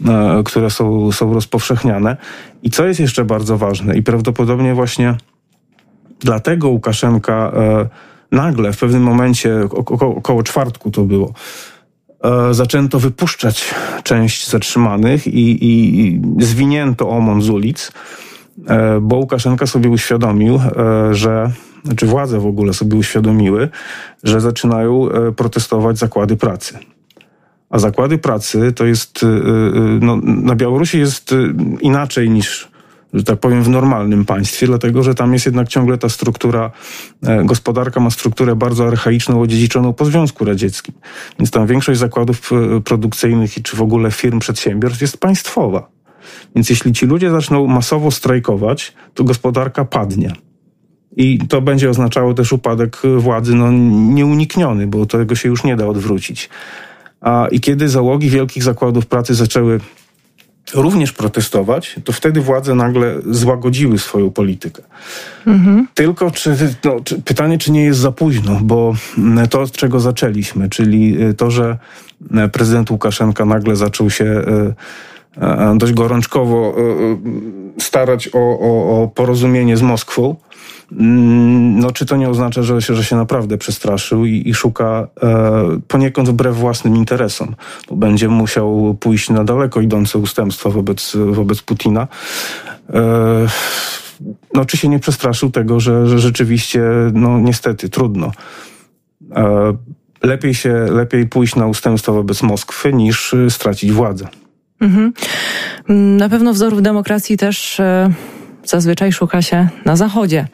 e, 0.08 0.44
które 0.46 0.70
są, 0.70 1.12
są 1.12 1.34
rozpowszechniane. 1.34 2.18
I 2.64 2.70
co 2.70 2.86
jest 2.86 3.00
jeszcze 3.00 3.26
bardzo 3.26 3.58
ważne 3.58 3.98
i 3.98 4.04
prawdopodobnie 4.04 4.74
właśnie 4.74 5.16
dlatego 6.20 6.70
Łukaszenka 6.70 7.52
e, 7.56 7.90
nagle 8.32 8.74
w 8.74 8.78
pewnym 8.78 9.04
momencie, 9.04 9.60
około, 9.72 10.16
około 10.16 10.44
czwartku 10.44 10.92
to 10.92 11.02
było, 11.02 11.34
E, 11.34 11.79
zaczęto 12.52 13.00
wypuszczać 13.00 13.76
część 14.04 14.50
zatrzymanych 14.50 15.28
i, 15.28 15.66
i 15.70 16.22
zwinięto 16.40 17.10
OMON 17.10 17.42
z 17.42 17.50
ulic, 17.50 17.92
e, 18.68 19.00
bo 19.02 19.16
Łukaszenka 19.16 19.68
sobie 19.68 19.90
uświadomił, 19.90 20.56
e, 20.56 21.16
że 21.16 21.52
znaczy 21.84 22.06
władze 22.06 22.40
w 22.40 22.46
ogóle 22.46 22.74
sobie 22.74 22.98
uświadomiły, 22.98 23.70
że 24.24 24.42
zaczynają 24.42 25.08
protestować 25.36 25.98
zakłady 25.98 26.38
pracy. 26.38 26.80
A 27.70 27.80
zakłady 27.80 28.18
pracy 28.18 28.74
to 28.74 28.86
jest, 28.86 29.26
no, 30.02 30.18
na 30.24 30.56
Białorusi 30.56 31.00
jest 31.00 31.36
inaczej 31.82 32.30
niż 32.30 32.70
że 33.14 33.24
tak 33.24 33.40
powiem, 33.40 33.64
w 33.64 33.70
normalnym 33.70 34.26
państwie, 34.26 34.68
dlatego 34.68 35.04
że 35.04 35.16
tam 35.16 35.34
jest 35.34 35.46
jednak 35.46 35.68
ciągle 35.68 35.98
ta 35.98 36.10
struktura, 36.10 36.72
e, 37.24 37.46
gospodarka 37.46 38.00
ma 38.00 38.10
strukturę 38.10 38.56
bardzo 38.56 38.88
archaiczną, 38.88 39.42
odziedziczoną 39.42 39.94
po 39.94 40.06
Związku 40.06 40.46
Radzieckim. 40.46 40.96
Więc 41.40 41.52
tam 41.52 41.68
większość 41.68 42.00
zakładów 42.00 42.52
e, 42.52 42.82
produkcyjnych 42.82 43.54
czy 43.64 43.78
w 43.78 43.82
ogóle 43.82 44.12
firm, 44.12 44.40
przedsiębiorstw 44.40 45.02
jest 45.02 45.18
państwowa. 45.18 45.90
Więc 46.56 46.70
jeśli 46.70 46.94
ci 46.94 47.06
ludzie 47.06 47.32
zaczną 47.32 47.68
masowo 47.68 48.12
strajkować, 48.12 48.94
to 49.14 49.24
gospodarka 49.24 49.86
padnie. 49.86 50.34
I 51.18 51.40
to 51.50 51.62
będzie 51.62 51.90
oznaczało 51.90 52.34
też 52.34 52.54
upadek 52.54 52.98
władzy 53.18 53.56
no, 53.56 53.72
nieunikniony, 54.14 54.88
bo 54.88 55.06
tego 55.06 55.36
się 55.36 55.50
już 55.50 55.64
nie 55.64 55.76
da 55.76 55.88
odwrócić. 55.88 56.50
A, 57.22 57.48
I 57.52 57.60
kiedy 57.60 57.90
załogi 57.90 58.30
wielkich 58.30 58.64
zakładów 58.64 59.06
pracy 59.06 59.36
zaczęły 59.36 59.80
również 60.74 61.12
protestować, 61.12 61.96
to 62.04 62.14
wtedy 62.14 62.42
władze 62.42 62.76
nagle 62.76 63.16
złagodziły 63.30 63.98
swoją 63.98 64.32
politykę. 64.32 64.84
Mhm. 65.48 65.88
Tylko 65.94 66.32
czy, 66.32 66.56
no, 66.86 67.00
czy, 67.04 67.22
pytanie, 67.22 67.58
czy 67.58 67.72
nie 67.72 67.84
jest 67.84 68.00
za 68.00 68.12
późno, 68.12 68.60
bo 68.62 68.94
to, 69.50 69.62
od 69.62 69.72
czego 69.72 70.00
zaczęliśmy, 70.00 70.70
czyli 70.70 71.24
y, 71.24 71.34
to, 71.34 71.52
że 71.52 71.78
y, 72.46 72.50
prezydent 72.50 72.92
Łukaszenka 72.92 73.46
nagle 73.46 73.76
zaczął 73.76 74.10
się 74.10 74.26
y, 74.26 74.74
dość 75.78 75.94
gorączkowo 75.94 76.76
starać 77.80 78.30
o, 78.34 78.40
o, 78.40 79.04
o 79.04 79.08
porozumienie 79.08 79.78
z 79.78 79.82
Moskwą, 79.82 80.36
Mm, 80.36 80.49
no 80.92 81.92
czy 81.92 82.06
to 82.06 82.18
nie 82.18 82.30
oznacza, 82.30 82.64
że 82.64 82.82
się, 82.82 82.96
że 82.96 83.04
się 83.04 83.16
naprawdę 83.16 83.58
przestraszył 83.58 84.26
i, 84.26 84.44
i 84.46 84.54
szuka 84.54 85.08
e, 85.24 85.80
poniekąd 85.88 86.30
wbrew 86.30 86.56
własnym 86.56 86.96
interesom, 86.96 87.56
będzie 87.92 88.28
musiał 88.30 88.98
pójść 89.00 89.30
na 89.30 89.44
daleko 89.44 89.82
idące 89.82 90.18
ustępstwa 90.18 90.70
wobec, 90.70 91.16
wobec 91.32 91.62
Putina. 91.62 92.08
E, 92.94 93.48
no 94.54 94.66
czy 94.66 94.78
się 94.78 94.88
nie 94.88 95.00
przestraszył 95.00 95.52
tego, 95.52 95.80
że, 95.80 96.08
że 96.08 96.20
rzeczywiście, 96.20 96.82
no 97.14 97.40
niestety, 97.40 97.90
trudno. 97.90 98.32
E, 99.36 99.74
lepiej 100.24 100.54
się, 100.54 100.74
lepiej 100.74 101.28
pójść 101.28 101.56
na 101.56 101.68
ustępstwa 101.68 102.12
wobec 102.12 102.44
Moskwy 102.44 102.94
niż 102.94 103.36
stracić 103.50 103.92
władzę. 103.92 104.28
Mhm. 104.82 105.14
Na 106.18 106.30
pewno 106.30 106.54
wzorów 106.54 106.82
demokracji 106.82 107.38
też 107.38 107.80
e, 107.80 108.10
zazwyczaj 108.66 109.12
szuka 109.12 109.42
się 109.42 109.68
na 109.86 109.96
Zachodzie. 109.96 110.48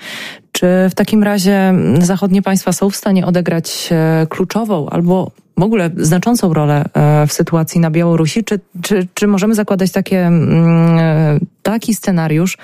Czy 0.51 0.67
w 0.89 0.95
takim 0.95 1.23
razie 1.23 1.73
zachodnie 1.99 2.41
państwa 2.41 2.71
są 2.71 2.89
w 2.89 2.95
stanie 2.95 3.25
odegrać 3.25 3.89
e, 3.91 4.27
kluczową 4.29 4.89
albo 4.89 5.31
w 5.57 5.63
ogóle 5.63 5.89
znaczącą 5.97 6.53
rolę 6.53 6.85
e, 6.93 7.27
w 7.27 7.33
sytuacji 7.33 7.81
na 7.81 7.91
Białorusi? 7.91 8.43
Czy, 8.43 8.59
czy, 8.81 9.07
czy 9.13 9.27
możemy 9.27 9.55
zakładać 9.55 9.91
takie, 9.91 10.25
mm, 10.27 10.99
e, 10.99 11.39
taki 11.63 11.95
scenariusz, 11.95 12.57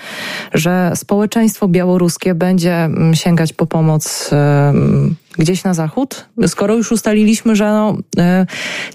że 0.53 0.91
społeczeństwo 0.95 1.67
białoruskie 1.67 2.35
będzie 2.35 2.75
mm, 2.75 3.15
sięgać 3.15 3.53
po 3.53 3.65
pomoc 3.65 4.29
gdzieś 5.37 5.63
na 5.63 5.73
zachód? 5.73 6.25
Skoro 6.47 6.75
już 6.75 6.91
ustaliliśmy, 6.91 7.55
że 7.55 7.71
no, 7.71 7.97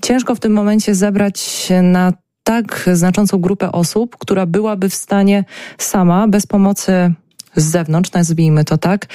ciężko 0.02 0.34
w 0.34 0.40
tym 0.40 0.52
momencie 0.52 0.94
zebrać 0.94 1.68
na 1.82 2.12
tak 2.46 2.90
znaczącą 2.92 3.38
grupę 3.38 3.72
osób, 3.72 4.16
która 4.18 4.46
byłaby 4.46 4.88
w 4.88 4.94
stanie 4.94 5.44
sama, 5.78 6.28
bez 6.28 6.46
pomocy 6.46 7.12
z 7.56 7.64
zewnątrz, 7.64 8.12
nazwijmy 8.12 8.64
to 8.64 8.78
tak, 8.78 9.06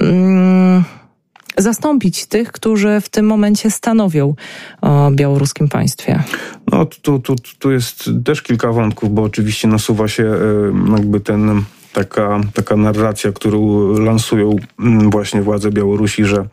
mm, 0.00 0.84
zastąpić 1.56 2.26
tych, 2.26 2.52
którzy 2.52 3.00
w 3.00 3.08
tym 3.08 3.26
momencie 3.26 3.70
stanowią 3.70 4.34
o 4.80 5.10
białoruskim 5.10 5.68
państwie? 5.68 6.22
No, 6.72 6.86
tu, 6.86 7.18
tu, 7.18 7.36
tu 7.58 7.70
jest 7.70 8.10
też 8.24 8.42
kilka 8.42 8.72
wątków, 8.72 9.14
bo 9.14 9.22
oczywiście 9.22 9.68
nasuwa 9.68 10.08
się 10.08 10.34
jakby 10.96 11.20
ten 11.20 11.62
taka, 11.92 12.40
taka 12.54 12.76
narracja, 12.76 13.32
którą 13.32 13.88
lansują 13.98 14.56
mm, 14.80 15.10
właśnie 15.10 15.42
władze 15.42 15.70
Białorusi, 15.70 16.24
że 16.24 16.48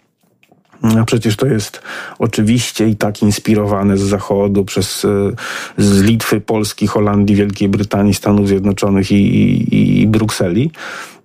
no, 0.83 1.05
przecież 1.05 1.35
to 1.35 1.45
jest 1.45 1.81
oczywiście 2.19 2.87
i 2.87 2.95
tak 2.95 3.21
inspirowane 3.21 3.97
z 3.97 4.01
Zachodu, 4.01 4.65
przez, 4.65 5.05
e, 5.05 5.31
z 5.77 6.01
Litwy, 6.01 6.41
Polski, 6.41 6.87
Holandii, 6.87 7.35
Wielkiej 7.35 7.69
Brytanii, 7.69 8.13
Stanów 8.13 8.47
Zjednoczonych 8.47 9.11
i, 9.11 9.15
i, 9.15 10.01
i 10.01 10.07
Brukseli 10.07 10.71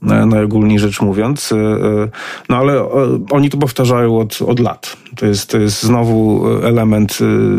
najogólniej 0.03 0.79
rzecz 0.79 1.01
mówiąc. 1.01 1.53
E, 1.53 1.57
e, 1.57 2.09
no 2.49 2.57
ale 2.57 2.91
oni 3.31 3.51
to 3.51 3.57
powtarzają 3.57 4.19
od, 4.19 4.43
od 4.43 4.61
lat. 4.61 4.97
To 5.17 5.27
jest, 5.27 5.51
to 5.51 5.59
jest 5.59 5.83
znowu 5.83 6.47
element, 6.63 7.19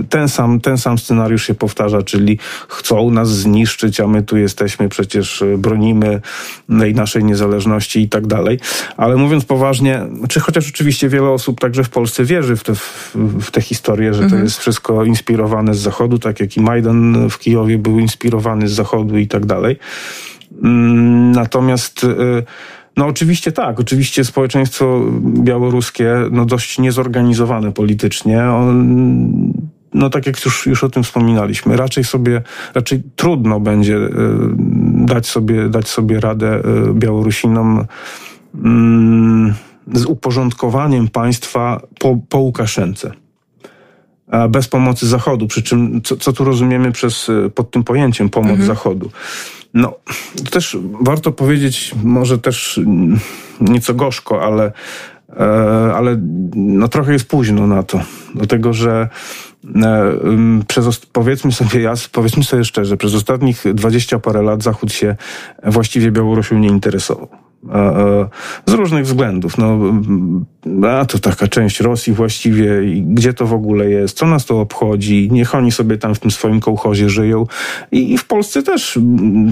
ten 0.09 0.29
sam, 0.29 0.59
ten 0.59 0.77
sam 0.77 0.97
scenariusz 0.97 1.47
się 1.47 1.53
powtarza, 1.53 2.01
czyli 2.01 2.37
chcą 2.67 3.11
nas 3.11 3.29
zniszczyć, 3.29 3.99
a 3.99 4.07
my 4.07 4.23
tu 4.23 4.37
jesteśmy, 4.37 4.89
przecież 4.89 5.43
bronimy 5.57 6.21
naszej 6.69 7.23
niezależności 7.23 8.01
i 8.01 8.09
tak 8.09 8.27
dalej. 8.27 8.59
Ale 8.97 9.15
mówiąc 9.15 9.45
poważnie, 9.45 10.01
czy 10.29 10.39
chociaż 10.39 10.69
oczywiście 10.69 11.09
wiele 11.09 11.29
osób 11.29 11.59
także 11.59 11.83
w 11.83 11.89
Polsce 11.89 12.23
wierzy 12.23 12.55
w 12.55 12.63
te, 12.63 12.75
w, 12.75 13.15
w 13.41 13.51
te 13.51 13.61
historie, 13.61 14.13
że 14.13 14.23
mhm. 14.23 14.41
to 14.41 14.43
jest 14.43 14.57
wszystko 14.57 15.05
inspirowane 15.05 15.73
z 15.73 15.79
Zachodu, 15.79 16.19
tak 16.19 16.39
jak 16.39 16.57
i 16.57 16.61
Majdan 16.61 17.29
w 17.29 17.39
Kijowie 17.39 17.77
był 17.77 17.99
inspirowany 17.99 18.67
z 18.67 18.71
Zachodu 18.71 19.17
i 19.17 19.27
tak 19.27 19.45
dalej. 19.45 19.79
Mm, 20.63 21.31
natomiast 21.31 22.03
y, 22.03 22.43
no 22.97 23.05
oczywiście 23.05 23.51
tak, 23.51 23.79
oczywiście 23.79 24.25
społeczeństwo 24.25 25.01
białoruskie 25.21 26.15
no 26.31 26.45
dość 26.45 26.79
niezorganizowane 26.79 27.71
politycznie. 27.71 28.43
On, 28.43 29.53
no 29.93 30.09
tak 30.09 30.27
jak 30.27 30.45
już, 30.45 30.65
już 30.65 30.83
o 30.83 30.89
tym 30.89 31.03
wspominaliśmy, 31.03 31.77
raczej 31.77 32.03
sobie, 32.03 32.41
raczej 32.73 33.03
trudno 33.15 33.59
będzie 33.59 33.97
y, 33.97 34.09
dać 35.05 35.27
sobie, 35.27 35.69
dać 35.69 35.87
sobie 35.87 36.19
radę 36.19 36.61
y, 36.89 36.93
Białorusinom 36.93 37.85
mm, 38.55 39.53
z 39.93 40.05
uporządkowaniem 40.05 41.07
państwa 41.07 41.81
po, 41.99 42.17
po 42.29 42.37
Łukaszence 42.37 43.11
bez 44.49 44.67
pomocy 44.67 45.07
Zachodu. 45.07 45.47
Przy 45.47 45.63
czym, 45.63 46.01
co, 46.01 46.17
co 46.17 46.33
tu 46.33 46.43
rozumiemy 46.43 46.91
przez, 46.91 47.31
pod 47.55 47.71
tym 47.71 47.83
pojęciem 47.83 48.29
pomoc 48.29 48.51
mhm. 48.51 48.67
Zachodu? 48.67 49.11
No, 49.73 49.93
to 50.45 50.51
też 50.51 50.77
warto 51.01 51.31
powiedzieć, 51.31 51.95
może 52.03 52.37
też 52.37 52.79
nieco 53.61 53.93
gorzko, 53.93 54.43
ale, 54.43 54.71
e, 55.29 55.43
ale 55.95 56.17
no 56.55 56.87
trochę 56.87 57.13
jest 57.13 57.27
późno 57.27 57.67
na 57.67 57.83
to. 57.83 58.01
Dlatego, 58.35 58.73
że 58.73 59.09
e, 59.75 60.13
przez, 60.67 60.99
powiedzmy 60.99 61.51
sobie 61.51 61.81
jas, 61.81 62.07
powiedzmy 62.07 62.43
sobie 62.43 62.63
szczerze, 62.63 62.97
przez 62.97 63.15
ostatnich 63.15 63.63
dwadzieścia 63.73 64.19
parę 64.19 64.41
lat 64.41 64.63
Zachód 64.63 64.93
się 64.93 65.15
właściwie 65.63 66.11
Białorusią 66.11 66.59
nie 66.59 66.69
interesował. 66.69 67.48
Z 68.65 68.73
różnych 68.73 69.05
względów. 69.05 69.57
No, 69.57 69.79
a 70.89 71.05
to 71.05 71.19
taka 71.19 71.47
część 71.47 71.79
Rosji 71.79 72.13
właściwie, 72.13 72.69
gdzie 73.01 73.33
to 73.33 73.45
w 73.45 73.53
ogóle 73.53 73.89
jest, 73.89 74.17
co 74.17 74.27
nas 74.27 74.45
to 74.45 74.61
obchodzi, 74.61 75.29
niech 75.31 75.55
oni 75.55 75.71
sobie 75.71 75.97
tam 75.97 76.15
w 76.15 76.19
tym 76.19 76.31
swoim 76.31 76.59
kołchozie 76.59 77.09
żyją. 77.09 77.45
I, 77.91 78.13
i 78.13 78.17
w 78.17 78.25
Polsce 78.25 78.63
też 78.63 78.99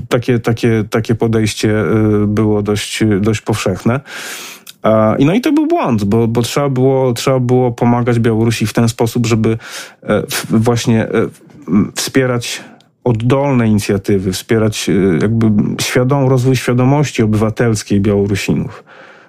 takie, 0.10 0.40
takie, 0.40 0.84
takie 0.90 1.16
podejście 1.16 1.82
y, 2.24 2.28
było 2.28 2.62
dość, 2.62 3.04
dość 3.22 3.42
powszechne. 3.42 4.00
I 5.20 5.26
no 5.26 5.34
i 5.34 5.42
to 5.42 5.52
był 5.52 5.68
błąd, 5.68 6.04
bo, 6.04 6.28
bo 6.28 6.42
trzeba, 6.42 6.70
było, 6.70 7.14
trzeba 7.14 7.40
było 7.40 7.72
pomagać 7.72 8.20
Białorusi 8.20 8.68
w 8.68 8.74
ten 8.74 8.90
sposób, 8.90 9.26
żeby 9.26 9.58
właśnie 10.50 11.08
wspierać 11.96 12.64
oddolne 13.08 13.68
inicjatywy, 13.68 14.32
wspierać 14.32 14.90
jakby 15.22 15.52
świadom, 15.82 16.28
rozwój 16.28 16.56
świadomości 16.56 17.24
obywatelskiej 17.24 18.02
Białorusinów 18.02 18.84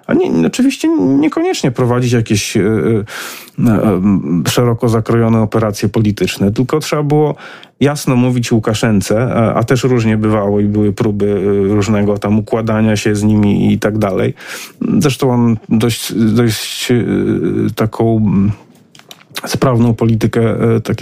a 0.09 0.13
nie, 0.13 0.47
oczywiście 0.47 0.87
niekoniecznie 0.97 1.71
prowadzić 1.71 2.11
jakieś 2.11 2.57
e, 2.57 2.61
e, 2.61 3.71
e, 3.71 4.01
szeroko 4.47 4.89
zakrojone 4.89 5.41
operacje 5.41 5.89
polityczne, 5.89 6.51
tylko 6.51 6.79
trzeba 6.79 7.03
było 7.03 7.35
jasno 7.79 8.15
mówić 8.15 8.51
Łukaszence, 8.51 9.33
a, 9.35 9.53
a 9.53 9.63
też 9.63 9.83
różnie 9.83 10.17
bywało 10.17 10.59
i 10.59 10.65
były 10.65 10.93
próby 10.93 11.43
różnego 11.67 12.17
tam 12.17 12.39
układania 12.39 12.95
się 12.95 13.15
z 13.15 13.23
nimi 13.23 13.73
i 13.73 13.79
tak 13.79 13.97
dalej. 13.97 14.33
Zresztą 14.99 15.31
on 15.31 15.57
dość, 15.69 16.13
dość 16.13 16.93
taką 17.75 18.31
sprawną 19.47 19.93
politykę 19.93 20.55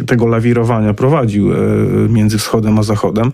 tego 0.08 0.28
lawirowania 0.28 0.94
prowadził 0.94 1.50
między 2.10 2.38
wschodem 2.38 2.80
a 2.80 2.84
zachodem, 2.84 3.32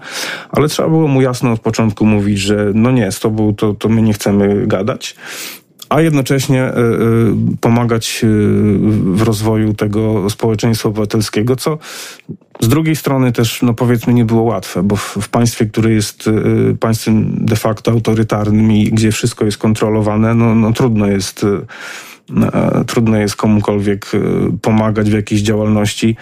ale 0.49 0.67
trzeba 0.67 0.89
było 0.89 1.07
mu 1.07 1.21
jasno 1.21 1.51
od 1.51 1.59
początku 1.59 2.05
mówić, 2.05 2.39
że 2.39 2.71
no 2.73 2.91
nie, 2.91 3.11
z 3.11 3.19
tobą 3.19 3.55
to, 3.55 3.73
to 3.73 3.89
my 3.89 4.01
nie 4.01 4.13
chcemy 4.13 4.67
gadać 4.67 5.15
a 5.93 6.01
jednocześnie 6.01 6.63
e, 6.63 6.71
e, 6.71 6.73
pomagać 7.61 8.21
e, 8.23 8.27
w 9.15 9.21
rozwoju 9.21 9.73
tego 9.73 10.29
społeczeństwa 10.29 10.89
obywatelskiego, 10.89 11.55
co 11.55 11.77
z 12.59 12.67
drugiej 12.67 12.95
strony 12.95 13.31
też, 13.31 13.61
no 13.61 13.73
powiedzmy, 13.73 14.13
nie 14.13 14.25
było 14.25 14.41
łatwe, 14.41 14.83
bo 14.83 14.95
w, 14.95 15.17
w, 15.21 15.29
państwie, 15.29 15.65
które 15.65 15.91
jest 15.91 16.29
państwem 16.79 17.45
de 17.45 17.55
facto 17.55 17.91
autorytarnym 17.91 18.71
i 18.71 18.83
gdzie 18.83 19.11
wszystko 19.11 19.45
jest 19.45 19.57
kontrolowane, 19.57 20.35
no, 20.35 20.55
no 20.55 20.73
trudno 20.73 21.07
jest 21.07 21.45
trudno 22.87 23.17
jest 23.17 23.35
komukolwiek 23.35 24.11
pomagać 24.61 25.09
w 25.09 25.13
jakiejś 25.13 25.41
działalności, 25.41 26.15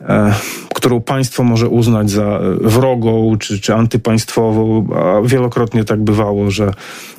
E, 0.00 0.34
którą 0.74 1.00
państwo 1.00 1.44
może 1.44 1.68
uznać 1.68 2.10
za 2.10 2.22
e, 2.22 2.40
wrogą 2.60 3.36
czy, 3.38 3.60
czy 3.60 3.74
antypaństwową, 3.74 4.86
a 4.94 5.28
wielokrotnie 5.28 5.84
tak 5.84 6.04
bywało, 6.04 6.50
że 6.50 6.70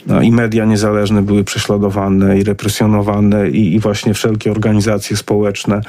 no, 0.07 0.21
i 0.21 0.31
media 0.31 0.65
niezależne 0.65 1.21
były 1.21 1.43
prześladowane 1.43 2.39
i 2.39 2.43
represjonowane 2.43 3.49
i, 3.49 3.73
i 3.73 3.79
właśnie 3.79 4.13
wszelkie 4.13 4.51
organizacje 4.51 5.17
społeczne 5.17 5.81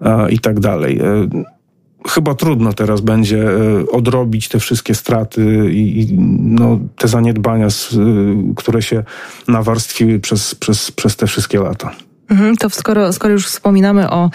e, 0.00 0.30
i 0.30 0.38
tak 0.38 0.60
dalej 0.60 1.00
chyba 2.08 2.34
trudno 2.34 2.72
teraz 2.72 3.00
będzie 3.00 3.48
odrobić 3.92 4.48
te 4.48 4.58
wszystkie 4.58 4.94
straty 4.94 5.70
i, 5.72 6.08
no, 6.40 6.78
te 6.96 7.08
zaniedbania, 7.08 7.68
które 8.56 8.82
się 8.82 9.04
nawarstwiły 9.48 10.20
przez, 10.20 10.54
przez, 10.54 10.90
przez 10.90 11.16
te 11.16 11.26
wszystkie 11.26 11.60
lata. 11.60 11.92
Mhm, 12.30 12.56
to 12.56 12.70
skoro, 12.70 13.12
skoro 13.12 13.32
już 13.32 13.46
wspominamy 13.46 14.10
o 14.10 14.30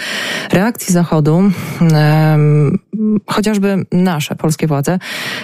reakcji 0.51 0.93
Zachodu, 0.93 1.36
um, 1.81 2.79
chociażby 3.27 3.86
nasze 3.91 4.36
polskie 4.36 4.67
władze, 4.67 4.99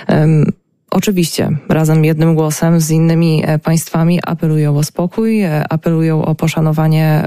um, 0.08 0.52
Oczywiście, 0.92 1.50
razem 1.70 2.06
jednym 2.06 2.36
głosem 2.36 2.80
z 2.80 2.92
innymi 2.92 3.44
e, 3.46 3.60
państwami 3.60 4.20
apelują 4.24 4.78
o 4.78 4.84
spokój, 4.84 5.42
e, 5.42 5.64
apelują 5.70 6.26
o 6.26 6.36
poszanowanie, 6.36 7.26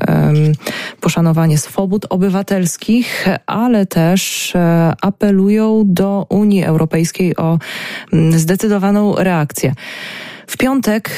poszanowanie 1.01 1.59
swobód 1.59 2.07
obywatelskich, 2.11 3.27
ale 3.47 3.87
też 3.87 4.53
e, 4.57 4.93
apelują 5.01 5.83
do 5.87 6.27
Unii 6.29 6.65
Europejskiej 6.65 7.37
o 7.37 7.59
zdecydowaną 8.33 9.15
reakcję. 9.17 9.75
W 10.51 10.57
piątek 10.57 11.11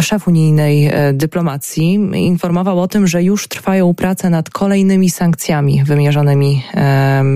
szef 0.00 0.28
unijnej 0.28 0.86
e, 0.86 1.12
dyplomacji 1.12 1.92
informował 2.14 2.80
o 2.80 2.88
tym, 2.88 3.06
że 3.06 3.22
już 3.22 3.48
trwają 3.48 3.94
prace 3.94 4.30
nad 4.30 4.50
kolejnymi 4.50 5.10
sankcjami 5.10 5.84
wymierzonymi 5.84 6.62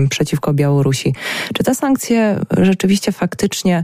przeciwko 0.09 0.53
Białorusi. 0.53 1.13
Czy 1.53 1.63
te 1.63 1.75
sankcje 1.75 2.39
rzeczywiście 2.57 3.11
faktycznie 3.11 3.83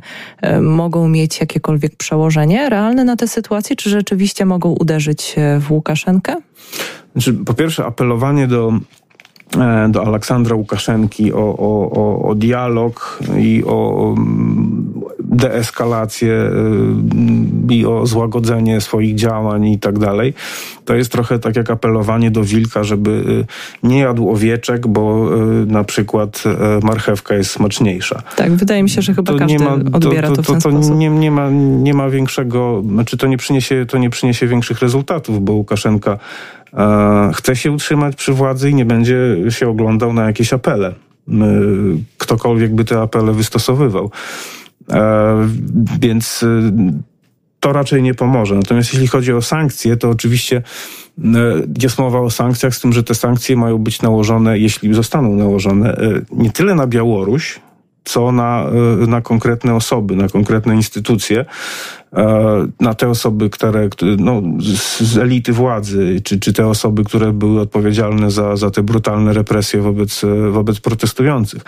mogą 0.62 1.08
mieć 1.08 1.40
jakiekolwiek 1.40 1.96
przełożenie 1.96 2.70
realne 2.70 3.04
na 3.04 3.16
tę 3.16 3.28
sytuację, 3.28 3.76
czy 3.76 3.90
rzeczywiście 3.90 4.46
mogą 4.46 4.70
uderzyć 4.70 5.36
e, 5.38 5.60
w 5.60 5.72
Łukaszenkę? 5.72 6.36
Znaczy, 7.12 7.34
po 7.34 7.54
pierwsze, 7.54 7.86
apelowanie 7.86 8.48
do 8.48 8.74
e, 9.58 9.90
do 9.90 10.06
Aleksandra 10.06 10.56
Łukaszenki 10.56 11.34
o, 11.34 11.56
o, 11.58 11.92
o, 11.92 12.30
o 12.30 12.36
dialog 12.36 13.20
i 13.38 13.64
o 13.66 14.16
deeskalację 15.30 16.34
y, 17.70 17.74
i 17.74 17.86
o 17.86 18.06
złagodzenie 18.06 18.82
swoich 18.82 19.16
działań 19.16 19.68
i 19.68 19.80
tak 19.80 20.00
dalej. 20.00 20.34
To 20.86 20.96
jest 20.96 21.12
trochę 21.12 21.40
tak 21.40 21.56
jak 21.56 21.70
apelowanie 21.70 22.32
do 22.32 22.44
wilka, 22.44 22.84
żeby 22.84 23.12
y, 23.12 23.88
nie 23.88 24.00
jadł 24.00 24.30
owieczek, 24.30 24.88
bo 24.88 25.30
y, 25.62 25.66
na 25.66 25.84
przykład 25.84 26.44
marchewka 26.84 27.36
jest 27.36 27.52
smaczniejsza. 27.52 28.22
Tak, 28.36 28.52
wydaje 28.52 28.84
mi 28.84 28.90
się, 28.90 29.02
że 29.02 29.14
chyba 29.14 29.34
to 29.34 29.40
każdy 29.40 29.64
ma, 29.64 29.74
odbiera 29.74 30.30
to, 30.30 30.36
to, 30.36 30.44
to, 30.44 30.54
to, 30.54 30.60
to 30.62 30.96
nie, 30.96 31.10
nie, 31.10 31.32
ma, 31.32 31.50
nie 31.60 31.94
ma 31.94 32.10
większego, 32.10 32.84
znaczy 32.90 33.18
to 33.18 33.28
nie 33.28 33.38
przyniesie, 33.38 33.86
to 33.86 33.98
nie 33.98 34.10
przyniesie 34.10 34.48
większych 34.48 34.80
rezultatów, 34.80 35.44
bo 35.44 35.54
Łukaszenka 35.54 36.18
e, 36.74 37.32
chce 37.34 37.56
się 37.56 37.72
utrzymać 37.72 38.16
przy 38.16 38.34
władzy 38.34 38.70
i 38.70 38.76
nie 38.76 38.86
będzie 38.86 39.36
się 39.50 39.70
oglądał 39.70 40.14
na 40.14 40.26
jakieś 40.26 40.54
apele. 40.54 40.94
Ktokolwiek 42.18 42.76
by 42.76 42.86
te 42.86 43.02
apele 43.02 43.34
wystosowywał. 43.34 44.12
E, 44.92 45.48
więc 46.00 46.44
y, 46.44 46.72
to 47.60 47.74
raczej 47.74 48.04
nie 48.04 48.14
pomoże. 48.14 48.56
Natomiast 48.56 48.94
jeśli 48.94 49.08
chodzi 49.08 49.34
o 49.34 49.42
sankcje, 49.42 49.98
to 49.98 50.10
oczywiście 50.10 50.58
y, 51.18 51.24
jest 51.82 52.00
mowa 52.00 52.20
o 52.20 52.30
sankcjach, 52.30 52.76
z 52.76 52.82
tym, 52.82 52.94
że 52.94 53.04
te 53.04 53.16
sankcje 53.16 53.56
mają 53.56 53.78
być 53.78 54.02
nałożone, 54.02 54.60
jeśli 54.60 54.94
zostaną 54.94 55.36
nałożone, 55.36 55.98
y, 56.02 56.26
nie 56.32 56.52
tyle 56.52 56.76
na 56.76 56.88
Białoruś, 56.88 57.60
co 58.10 58.32
na, 58.32 58.66
na 59.08 59.22
konkretne 59.22 59.76
osoby, 59.76 60.16
na 60.16 60.30
konkretne 60.30 60.76
instytucje, 60.76 61.46
e, 62.14 62.68
na 62.80 62.94
te 62.94 63.10
osoby, 63.10 63.50
które 63.50 63.90
no, 64.18 64.42
z 65.00 65.18
elity 65.18 65.54
władzy, 65.54 66.22
czy, 66.24 66.40
czy 66.40 66.54
te 66.54 66.68
osoby, 66.68 67.04
które 67.04 67.34
były 67.34 67.62
odpowiedzialne 67.62 68.32
za, 68.32 68.56
za 68.56 68.72
te 68.72 68.84
brutalne 68.84 69.34
represje 69.34 69.82
wobec, 69.82 70.22
wobec 70.52 70.80
protestujących. 70.80 71.64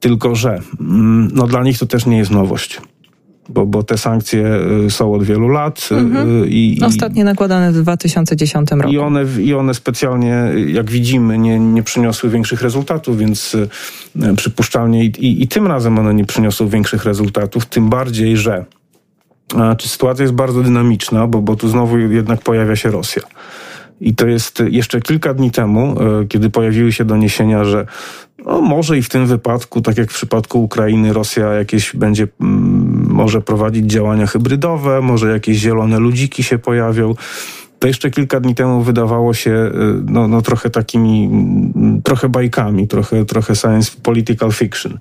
Tylko, 0.00 0.34
że 0.34 0.60
mm, 0.80 1.30
no, 1.32 1.46
dla 1.46 1.62
nich 1.62 1.78
to 1.78 1.86
też 1.86 2.06
nie 2.06 2.18
jest 2.18 2.30
nowość 2.30 2.80
bo, 3.48 3.66
bo 3.66 3.82
te 3.82 3.98
sankcje 3.98 4.60
y, 4.86 4.90
są 4.90 5.14
od 5.14 5.24
wielu 5.24 5.48
lat. 5.48 5.88
Y, 5.92 5.94
mhm. 5.94 6.48
I, 6.48 6.80
Ostatnie 6.86 7.24
nakładane 7.24 7.72
w 7.72 7.82
2010 7.82 8.70
roku. 8.70 8.92
I 8.92 8.98
one, 8.98 9.24
I 9.40 9.54
one 9.54 9.74
specjalnie, 9.74 10.36
jak 10.66 10.90
widzimy, 10.90 11.38
nie, 11.38 11.58
nie 11.58 11.82
przyniosły 11.82 12.30
większych 12.30 12.62
rezultatów, 12.62 13.18
więc 13.18 13.54
y, 13.54 13.68
przypuszczalnie 14.36 15.04
i, 15.04 15.42
i 15.42 15.48
tym 15.48 15.66
razem 15.66 15.98
one 15.98 16.14
nie 16.14 16.24
przyniosą 16.24 16.68
większych 16.68 17.04
rezultatów, 17.04 17.66
tym 17.66 17.90
bardziej, 17.90 18.36
że 18.36 18.64
czy 19.78 19.88
sytuacja 19.88 20.22
jest 20.22 20.34
bardzo 20.34 20.62
dynamiczna, 20.62 21.26
bo, 21.26 21.42
bo 21.42 21.56
tu 21.56 21.68
znowu 21.68 21.98
jednak 21.98 22.40
pojawia 22.40 22.76
się 22.76 22.90
Rosja. 22.90 23.22
I 24.00 24.14
to 24.14 24.26
jest 24.26 24.62
jeszcze 24.70 25.00
kilka 25.00 25.34
dni 25.34 25.50
temu, 25.50 25.94
kiedy 26.28 26.50
pojawiły 26.50 26.92
się 26.92 27.04
doniesienia, 27.04 27.64
że 27.64 27.86
no 28.46 28.60
może 28.60 28.98
i 28.98 29.02
w 29.02 29.08
tym 29.08 29.26
wypadku, 29.26 29.80
tak 29.80 29.98
jak 29.98 30.10
w 30.10 30.14
przypadku 30.14 30.64
Ukrainy, 30.64 31.12
Rosja 31.12 31.46
jakieś 31.46 31.96
będzie 31.96 32.28
mm, 32.40 33.06
może 33.10 33.40
prowadzić 33.40 33.86
działania 33.86 34.26
hybrydowe, 34.26 35.00
może 35.00 35.30
jakieś 35.30 35.56
zielone 35.56 35.98
ludziki 35.98 36.42
się 36.42 36.58
pojawią. 36.58 37.14
To 37.78 37.86
jeszcze 37.88 38.10
kilka 38.10 38.40
dni 38.40 38.54
temu 38.54 38.82
wydawało 38.82 39.34
się 39.34 39.50
y, 39.50 39.70
no, 40.06 40.28
no 40.28 40.42
trochę 40.42 40.70
takimi, 40.70 41.24
mm, 41.24 42.02
trochę 42.02 42.28
bajkami, 42.28 42.88
trochę, 42.88 43.24
trochę 43.24 43.56
science 43.56 43.92
political 44.02 44.52
fiction. 44.52 44.98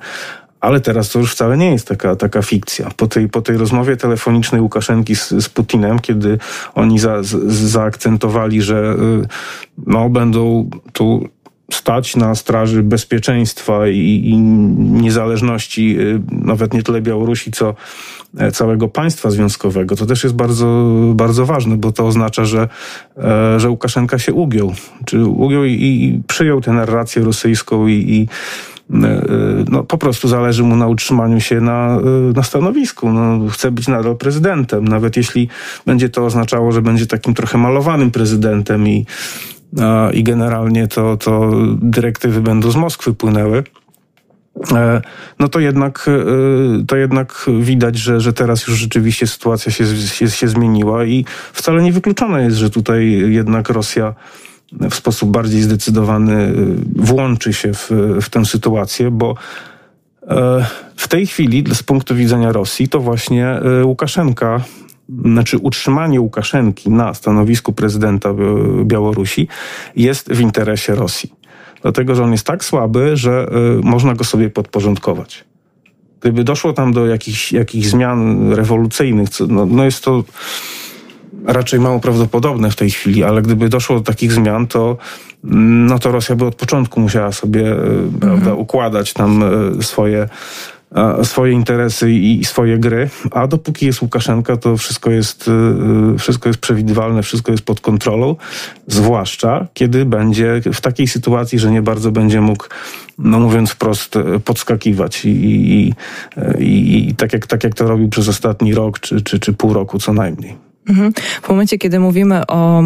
Ale 0.63 0.79
teraz 0.79 1.09
to 1.09 1.19
już 1.19 1.31
wcale 1.31 1.57
nie 1.57 1.71
jest 1.71 1.87
taka, 1.87 2.15
taka 2.15 2.41
fikcja. 2.41 2.89
Po 2.97 3.07
tej, 3.07 3.29
po 3.29 3.41
tej 3.41 3.57
rozmowie 3.57 3.97
telefonicznej 3.97 4.61
Łukaszenki 4.61 5.15
z, 5.15 5.29
z 5.29 5.49
Putinem, 5.49 5.99
kiedy 5.99 6.37
oni 6.75 6.99
za, 6.99 7.23
z, 7.23 7.29
zaakcentowali, 7.51 8.61
że 8.61 8.95
y, 9.23 9.27
no, 9.87 10.09
będą 10.09 10.69
tu 10.93 11.29
stać 11.71 12.15
na 12.15 12.35
straży 12.35 12.83
bezpieczeństwa 12.83 13.87
i, 13.87 14.21
i, 14.25 14.37
niezależności 14.77 15.99
y, 15.99 16.21
nawet 16.31 16.73
nie 16.73 16.83
tyle 16.83 17.01
Białorusi, 17.01 17.51
co 17.51 17.75
e, 18.37 18.51
całego 18.51 18.87
państwa 18.87 19.31
związkowego. 19.31 19.95
To 19.95 20.05
też 20.05 20.23
jest 20.23 20.35
bardzo, 20.35 20.93
bardzo 21.15 21.45
ważne, 21.45 21.77
bo 21.77 21.91
to 21.91 22.07
oznacza, 22.07 22.45
że, 22.45 22.67
e, 23.17 23.59
że 23.59 23.69
Łukaszenka 23.69 24.19
się 24.19 24.33
ugiął. 24.33 24.73
Czy 25.05 25.25
ugiął 25.25 25.63
i, 25.63 25.71
i 25.71 26.21
przyjął 26.27 26.61
tę 26.61 26.71
narrację 26.71 27.21
rosyjską 27.21 27.87
i, 27.87 27.93
i 27.93 28.27
no, 29.69 29.83
po 29.83 29.97
prostu 29.97 30.27
zależy 30.27 30.63
mu 30.63 30.75
na 30.75 30.87
utrzymaniu 30.87 31.39
się 31.39 31.61
na, 31.61 31.99
na 32.35 32.43
stanowisku. 32.43 33.11
No, 33.11 33.49
chce 33.49 33.71
być 33.71 33.87
nadal 33.87 34.15
prezydentem, 34.15 34.87
nawet 34.87 35.17
jeśli 35.17 35.49
będzie 35.85 36.09
to 36.09 36.25
oznaczało, 36.25 36.71
że 36.71 36.81
będzie 36.81 37.07
takim 37.07 37.33
trochę 37.33 37.57
malowanym 37.57 38.11
prezydentem 38.11 38.87
i, 38.87 39.05
i 40.13 40.23
generalnie 40.23 40.87
to, 40.87 41.17
to 41.17 41.51
dyrektywy 41.81 42.41
będą 42.41 42.71
z 42.71 42.75
Moskwy 42.75 43.13
płynęły. 43.13 43.63
e, 44.71 45.01
no 45.39 45.47
to 45.47 45.59
jednak, 45.59 46.05
e, 46.07 46.85
to 46.85 46.95
jednak 46.95 47.45
widać, 47.59 47.97
że, 47.97 48.19
że 48.19 48.33
teraz 48.33 48.67
już 48.67 48.77
rzeczywiście 48.77 49.27
sytuacja 49.27 49.71
się, 49.71 49.85
się, 49.97 50.29
się 50.29 50.47
zmieniła 50.47 51.05
i 51.05 51.25
wcale 51.53 51.83
niewykluczone 51.83 52.43
jest, 52.43 52.57
że 52.57 52.69
tutaj 52.69 53.09
jednak 53.27 53.69
Rosja 53.69 54.13
w 54.89 54.95
sposób 54.95 55.31
bardziej 55.31 55.61
zdecydowany 55.61 56.53
włączy 56.95 57.53
się 57.53 57.73
w, 57.73 57.91
w 58.21 58.29
tę 58.29 58.45
sytuację, 58.45 59.11
bo 59.11 59.35
w 60.95 61.07
tej 61.07 61.27
chwili 61.27 61.63
z 61.73 61.83
punktu 61.83 62.15
widzenia 62.15 62.51
Rosji 62.51 62.89
to 62.89 62.99
właśnie 62.99 63.59
Łukaszenka 63.83 64.61
znaczy 65.25 65.57
utrzymanie 65.57 66.21
Łukaszenki 66.21 66.89
na 66.89 67.13
stanowisku 67.13 67.73
prezydenta 67.73 68.29
Białorusi 68.83 69.47
jest 69.95 70.33
w 70.33 70.39
interesie 70.39 70.95
Rosji. 70.95 71.33
Dlatego, 71.81 72.15
że 72.15 72.23
on 72.23 72.31
jest 72.31 72.45
tak 72.45 72.63
słaby, 72.63 73.17
że 73.17 73.47
y, 73.79 73.81
można 73.83 74.13
go 74.13 74.23
sobie 74.23 74.49
podporządkować. 74.49 75.43
Gdyby 76.21 76.43
doszło 76.43 76.73
tam 76.73 76.93
do 76.93 77.07
jakichś, 77.07 77.51
jakichś 77.51 77.87
zmian 77.87 78.51
rewolucyjnych, 78.53 79.29
no, 79.47 79.65
no 79.65 79.85
jest 79.85 80.03
to 80.03 80.23
raczej 81.45 81.79
mało 81.79 81.99
prawdopodobne 81.99 82.71
w 82.71 82.75
tej 82.75 82.91
chwili, 82.91 83.23
ale 83.23 83.41
gdyby 83.41 83.69
doszło 83.69 83.95
do 83.95 84.01
takich 84.01 84.31
zmian, 84.31 84.67
to, 84.67 84.97
mm, 85.43 85.85
no 85.85 85.99
to 85.99 86.11
Rosja 86.11 86.35
by 86.35 86.45
od 86.45 86.55
początku 86.55 86.99
musiała 86.99 87.31
sobie 87.31 87.71
mhm. 87.71 88.19
prawda, 88.19 88.53
układać 88.53 89.13
tam 89.13 89.43
y, 89.79 89.83
swoje 89.83 90.29
swoje 91.23 91.53
interesy 91.53 92.11
i 92.11 92.45
swoje 92.45 92.77
gry, 92.77 93.09
a 93.31 93.47
dopóki 93.47 93.85
jest 93.85 94.01
Łukaszenka, 94.01 94.57
to 94.57 94.77
wszystko 94.77 95.11
jest, 95.11 95.49
wszystko 96.19 96.49
jest 96.49 96.59
przewidywalne, 96.59 97.23
wszystko 97.23 97.51
jest 97.51 97.65
pod 97.65 97.81
kontrolą, 97.81 98.35
zwłaszcza 98.87 99.67
kiedy 99.73 100.05
będzie 100.05 100.61
w 100.73 100.81
takiej 100.81 101.07
sytuacji, 101.07 101.59
że 101.59 101.71
nie 101.71 101.81
bardzo 101.81 102.11
będzie 102.11 102.41
mógł, 102.41 102.65
no 103.17 103.39
mówiąc 103.39 103.71
wprost, 103.71 104.15
podskakiwać 104.45 105.25
i, 105.25 105.29
i, 105.29 105.93
i, 106.59 107.09
i 107.09 107.15
tak, 107.15 107.33
jak, 107.33 107.47
tak 107.47 107.63
jak 107.63 107.73
to 107.73 107.87
robił 107.87 108.09
przez 108.09 108.27
ostatni 108.27 108.73
rok 108.73 108.99
czy, 108.99 109.21
czy, 109.21 109.39
czy 109.39 109.53
pół 109.53 109.73
roku 109.73 109.99
co 109.99 110.13
najmniej. 110.13 110.62
Mhm. 110.89 111.13
W 111.41 111.49
momencie, 111.49 111.77
kiedy 111.77 111.99
mówimy 111.99 112.47
o 112.47 112.83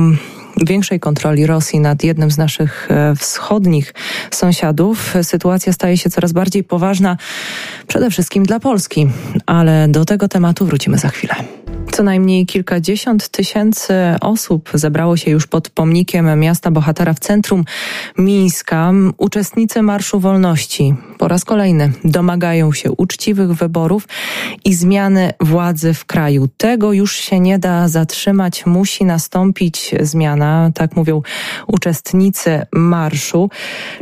większej 0.65 0.99
kontroli 0.99 1.45
Rosji 1.45 1.79
nad 1.79 2.03
jednym 2.03 2.31
z 2.31 2.37
naszych 2.37 2.87
e, 2.91 3.15
wschodnich 3.15 3.93
sąsiadów, 4.31 5.13
sytuacja 5.23 5.73
staje 5.73 5.97
się 5.97 6.09
coraz 6.09 6.31
bardziej 6.31 6.63
poważna, 6.63 7.17
przede 7.87 8.11
wszystkim 8.11 8.43
dla 8.43 8.59
Polski. 8.59 9.07
Ale 9.45 9.87
do 9.87 10.05
tego 10.05 10.27
tematu 10.27 10.65
wrócimy 10.65 10.97
za 10.97 11.09
chwilę. 11.09 11.35
Co 11.97 12.03
najmniej 12.03 12.45
kilkadziesiąt 12.45 13.29
tysięcy 13.29 13.93
osób 14.21 14.69
zebrało 14.73 15.17
się 15.17 15.31
już 15.31 15.47
pod 15.47 15.69
pomnikiem 15.69 16.39
miasta 16.39 16.71
bohatera 16.71 17.13
w 17.13 17.19
centrum 17.19 17.65
Mińska. 18.17 18.91
Uczestnicy 19.17 19.81
Marszu 19.81 20.19
Wolności 20.19 20.95
po 21.17 21.27
raz 21.27 21.45
kolejny 21.45 21.91
domagają 22.03 22.71
się 22.71 22.91
uczciwych 22.91 23.53
wyborów 23.53 24.07
i 24.65 24.73
zmiany 24.73 25.33
władzy 25.39 25.93
w 25.93 26.05
kraju. 26.05 26.47
Tego 26.57 26.93
już 26.93 27.15
się 27.15 27.39
nie 27.39 27.59
da 27.59 27.87
zatrzymać, 27.87 28.65
musi 28.65 29.05
nastąpić 29.05 29.95
zmiana, 30.01 30.71
tak 30.75 30.95
mówią 30.95 31.21
uczestnicy 31.67 32.65
marszu. 32.71 33.49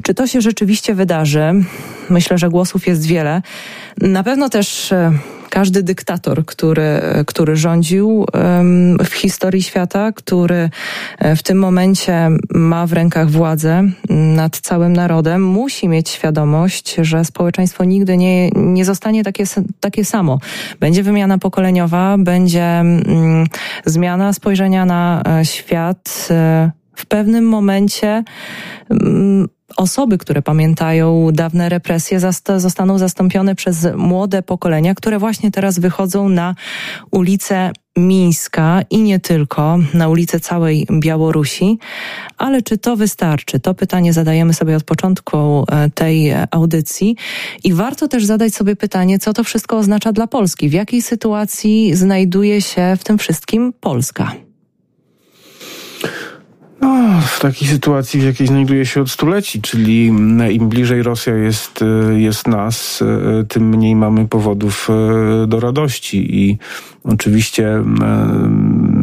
Czy 0.03 0.13
to 0.13 0.27
się 0.27 0.41
rzeczywiście 0.41 0.95
wydarzy? 0.95 1.53
Myślę, 2.09 2.37
że 2.37 2.49
głosów 2.49 2.87
jest 2.87 3.05
wiele. 3.05 3.41
Na 4.01 4.23
pewno 4.23 4.49
też 4.49 4.91
e, 4.91 5.11
każdy 5.49 5.83
dyktator, 5.83 6.45
który, 6.45 7.01
który 7.27 7.55
rządził 7.55 8.25
w 9.05 9.13
historii 9.13 9.63
świata, 9.63 10.11
który 10.11 10.69
e, 11.19 11.35
w 11.35 11.43
tym 11.43 11.57
momencie 11.59 12.29
ma 12.49 12.87
w 12.87 12.93
rękach 12.93 13.29
władzę 13.29 13.83
nad 14.09 14.59
całym 14.59 14.93
narodem, 14.93 15.43
musi 15.43 15.87
mieć 15.87 16.09
świadomość, 16.09 16.95
że 17.01 17.25
społeczeństwo 17.25 17.83
nigdy 17.83 18.17
nie, 18.17 18.49
nie 18.49 18.85
zostanie 18.85 19.23
takie, 19.23 19.43
takie 19.79 20.05
samo. 20.05 20.39
Będzie 20.79 21.03
wymiana 21.03 21.37
pokoleniowa, 21.37 22.17
będzie 22.17 22.83
zmiana 23.85 24.33
spojrzenia 24.33 24.85
na 24.85 25.23
e, 25.27 25.45
świat. 25.45 26.27
E, 26.31 26.71
w 26.95 27.05
pewnym 27.05 27.45
momencie 27.45 28.23
osoby, 29.77 30.17
które 30.17 30.41
pamiętają 30.41 31.29
dawne 31.33 31.69
represje, 31.69 32.19
zostaną 32.57 32.97
zastąpione 32.97 33.55
przez 33.55 33.87
młode 33.95 34.43
pokolenia, 34.43 34.95
które 34.95 35.19
właśnie 35.19 35.51
teraz 35.51 35.79
wychodzą 35.79 36.29
na 36.29 36.55
ulicę 37.11 37.71
Mińska 37.97 38.81
i 38.89 39.01
nie 39.01 39.19
tylko, 39.19 39.79
na 39.93 40.09
ulicę 40.09 40.39
całej 40.39 40.87
Białorusi. 40.91 41.79
Ale 42.37 42.61
czy 42.61 42.77
to 42.77 42.95
wystarczy? 42.95 43.59
To 43.59 43.73
pytanie 43.73 44.13
zadajemy 44.13 44.53
sobie 44.53 44.75
od 44.75 44.83
początku 44.83 45.37
e, 45.37 45.89
tej 45.89 46.33
audycji 46.51 47.15
i 47.63 47.73
warto 47.73 48.07
też 48.07 48.25
zadać 48.25 48.55
sobie 48.55 48.75
pytanie, 48.75 49.19
co 49.19 49.33
to 49.33 49.43
wszystko 49.43 49.77
oznacza 49.77 50.11
dla 50.11 50.27
Polski? 50.27 50.69
W 50.69 50.73
jakiej 50.73 51.01
sytuacji 51.01 51.95
znajduje 51.95 52.61
się 52.61 52.95
w 52.99 53.03
tym 53.03 53.17
wszystkim 53.17 53.73
Polska? 53.79 54.44
No, 56.85 57.21
w 57.21 57.39
takiej 57.39 57.67
sytuacji, 57.67 58.19
w 58.19 58.23
jakiej 58.23 58.47
znajduje 58.47 58.85
się 58.85 59.01
od 59.01 59.11
stuleci, 59.11 59.61
czyli 59.61 60.05
im 60.51 60.69
bliżej 60.69 61.03
Rosja 61.03 61.35
jest, 61.35 61.81
e, 61.81 62.19
jest 62.19 62.47
nas, 62.47 63.01
e, 63.01 63.43
tym 63.43 63.69
mniej 63.69 63.95
mamy 63.95 64.27
powodów 64.27 64.87
e, 64.89 65.47
do 65.47 65.59
radości. 65.59 66.41
I 66.41 66.57
oczywiście 67.03 67.83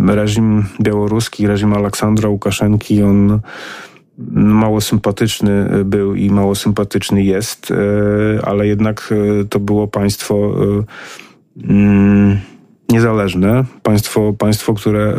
reżim 0.06 0.64
białoruski, 0.80 1.46
reżim 1.46 1.72
Aleksandra 1.72 2.28
Łukaszenki, 2.28 3.02
on 3.02 3.40
mało 4.32 4.80
sympatyczny 4.80 5.84
był 5.84 6.14
i 6.14 6.30
mało 6.30 6.54
sympatyczny 6.54 7.24
jest, 7.24 7.72
ale 8.42 8.66
jednak 8.66 9.14
to 9.50 9.60
było 9.60 9.88
państwo. 9.88 10.54
Mm, 11.64 12.38
niezależne, 12.92 13.64
państwo, 13.83 14.33
państwo 14.38 14.74
które 14.74 15.00
e, 15.00 15.12
e, 15.12 15.14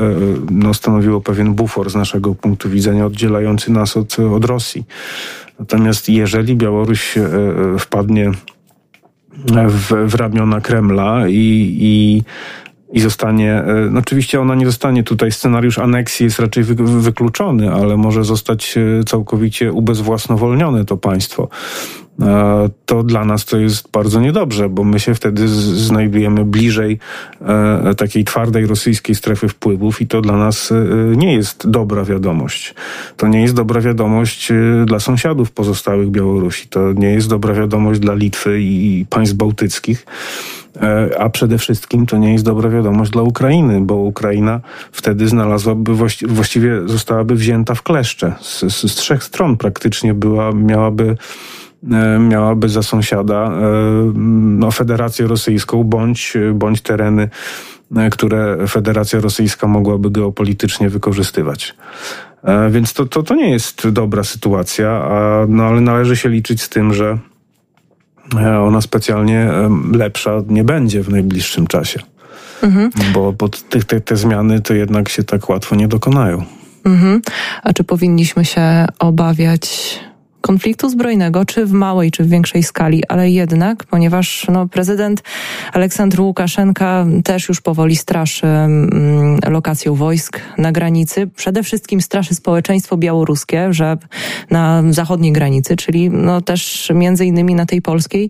no, 0.51 0.73
stanowiło 0.73 1.21
pewien 1.21 1.53
bufor 1.53 1.89
z 1.89 1.95
naszego 1.95 2.35
punktu 2.35 2.69
widzenia, 2.69 3.05
oddzielający 3.05 3.71
nas 3.71 3.97
od, 3.97 4.19
od 4.19 4.45
Rosji. 4.45 4.85
Natomiast 5.59 6.09
jeżeli 6.09 6.55
Białoruś 6.55 7.17
e, 7.17 7.29
wpadnie 7.79 8.31
w, 9.67 10.09
w 10.09 10.15
ramiona 10.15 10.61
Kremla 10.61 11.27
i, 11.27 11.77
i 11.79 12.23
i 12.95 12.99
zostanie, 12.99 13.63
no 13.91 13.99
oczywiście 13.99 14.41
ona 14.41 14.55
nie 14.55 14.65
zostanie 14.65 15.03
tutaj, 15.03 15.31
scenariusz 15.31 15.79
aneksji 15.79 16.23
jest 16.23 16.39
raczej 16.39 16.63
wy, 16.63 16.75
wykluczony, 17.01 17.73
ale 17.73 17.97
może 17.97 18.23
zostać 18.23 18.75
całkowicie 19.05 19.71
ubezwłasnowolnione 19.71 20.85
to 20.85 20.97
państwo 20.97 21.49
to 22.85 23.03
dla 23.03 23.25
nas 23.25 23.45
to 23.45 23.57
jest 23.57 23.91
bardzo 23.91 24.21
niedobrze, 24.21 24.69
bo 24.69 24.83
my 24.83 24.99
się 24.99 25.15
wtedy 25.15 25.47
znajdujemy 25.47 26.45
bliżej 26.45 26.99
e, 27.41 27.95
takiej 27.95 28.23
twardej 28.23 28.65
rosyjskiej 28.65 29.15
strefy 29.15 29.47
wpływów 29.47 30.01
i 30.01 30.07
to 30.07 30.21
dla 30.21 30.37
nas 30.37 30.71
e, 30.71 30.75
nie 31.15 31.33
jest 31.33 31.69
dobra 31.69 32.03
wiadomość. 32.03 32.75
To 33.17 33.27
nie 33.27 33.41
jest 33.41 33.53
dobra 33.53 33.81
wiadomość 33.81 34.51
e, 34.51 34.55
dla 34.85 34.99
sąsiadów 34.99 35.51
pozostałych 35.51 36.09
Białorusi. 36.09 36.67
To 36.67 36.93
nie 36.93 37.09
jest 37.09 37.29
dobra 37.29 37.53
wiadomość 37.53 37.99
dla 37.99 38.13
Litwy 38.13 38.61
i 38.61 39.05
państw 39.09 39.35
bałtyckich. 39.35 40.05
A 41.19 41.29
przede 41.29 41.57
wszystkim 41.57 42.05
to 42.05 42.17
nie 42.17 42.33
jest 42.33 42.45
dobra 42.45 42.69
wiadomość 42.69 43.11
dla 43.11 43.21
Ukrainy, 43.21 43.81
bo 43.81 43.95
Ukraina 43.95 44.61
wtedy 44.91 45.27
znalazłaby, 45.27 45.91
właściwie 46.27 46.81
zostałaby 46.85 47.35
wzięta 47.35 47.75
w 47.75 47.81
kleszcze. 47.81 48.33
Z, 48.41 48.59
z, 48.73 48.95
trzech 48.95 49.23
stron 49.23 49.57
praktycznie 49.57 50.13
była, 50.13 50.51
miałaby 50.51 51.15
miałaby 52.19 52.69
za 52.69 52.83
sąsiada 52.83 53.35
e, 53.35 53.51
no, 54.15 54.71
Federację 54.71 55.27
Rosyjską 55.27 55.83
bądź, 55.83 56.33
bądź 56.53 56.81
tereny, 56.81 57.29
e, 57.95 58.09
które 58.09 58.67
Federacja 58.67 59.19
Rosyjska 59.19 59.67
mogłaby 59.67 60.11
geopolitycznie 60.11 60.89
wykorzystywać. 60.89 61.75
Więc 62.69 62.93
to, 62.93 63.05
to, 63.05 63.23
to 63.23 63.35
nie 63.35 63.49
jest 63.49 63.89
dobra 63.89 64.23
sytuacja, 64.23 64.89
a, 64.89 65.45
no, 65.47 65.63
ale 65.63 65.81
należy 65.81 66.15
się 66.15 66.29
liczyć 66.29 66.61
z 66.61 66.69
tym, 66.69 66.93
że 66.93 67.17
ona 68.61 68.81
specjalnie 68.81 69.49
lepsza 69.93 70.41
nie 70.47 70.63
będzie 70.63 71.03
w 71.03 71.09
najbliższym 71.09 71.67
czasie. 71.67 71.99
Mhm. 72.63 72.89
Bo, 73.13 73.33
bo 73.33 73.49
tych, 73.49 73.85
te, 73.85 74.01
te 74.01 74.15
zmiany 74.15 74.61
to 74.61 74.73
jednak 74.73 75.09
się 75.09 75.23
tak 75.23 75.49
łatwo 75.49 75.75
nie 75.75 75.87
dokonają. 75.87 76.43
Mhm. 76.85 77.21
A 77.63 77.73
czy 77.73 77.83
powinniśmy 77.83 78.45
się 78.45 78.85
obawiać 78.99 79.99
konfliktu 80.43 80.89
zbrojnego, 80.89 81.45
czy 81.45 81.65
w 81.65 81.71
małej, 81.71 82.11
czy 82.11 82.23
w 82.23 82.29
większej 82.29 82.63
skali, 82.63 83.03
ale 83.07 83.29
jednak, 83.29 83.83
ponieważ 83.83 84.47
no, 84.51 84.67
prezydent 84.67 85.23
Aleksandr 85.73 86.21
Łukaszenka 86.21 87.05
też 87.23 87.49
już 87.49 87.61
powoli 87.61 87.95
straszy 87.95 88.47
mm, 88.47 89.39
lokacją 89.47 89.95
wojsk 89.95 90.39
na 90.57 90.71
granicy. 90.71 91.27
Przede 91.27 91.63
wszystkim 91.63 92.01
straszy 92.01 92.35
społeczeństwo 92.35 92.97
białoruskie, 92.97 93.73
że 93.73 93.97
na 94.51 94.83
zachodniej 94.89 95.31
granicy, 95.31 95.75
czyli 95.75 96.09
no, 96.09 96.41
też 96.41 96.91
między 96.95 97.25
innymi 97.25 97.55
na 97.55 97.65
tej 97.65 97.81
polskiej 97.81 98.29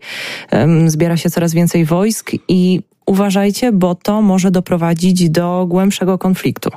zbiera 0.86 1.18
się 1.18 1.30
coraz 1.30 1.54
więcej 1.54 1.86
wojsk 1.86 2.32
i 2.48 2.82
uważajcie, 3.06 3.72
bo 3.72 3.96
to 3.96 4.22
może 4.22 4.52
doprowadzić 4.52 5.30
do 5.30 5.66
głębszego 5.70 6.18
konfliktu. 6.18 6.70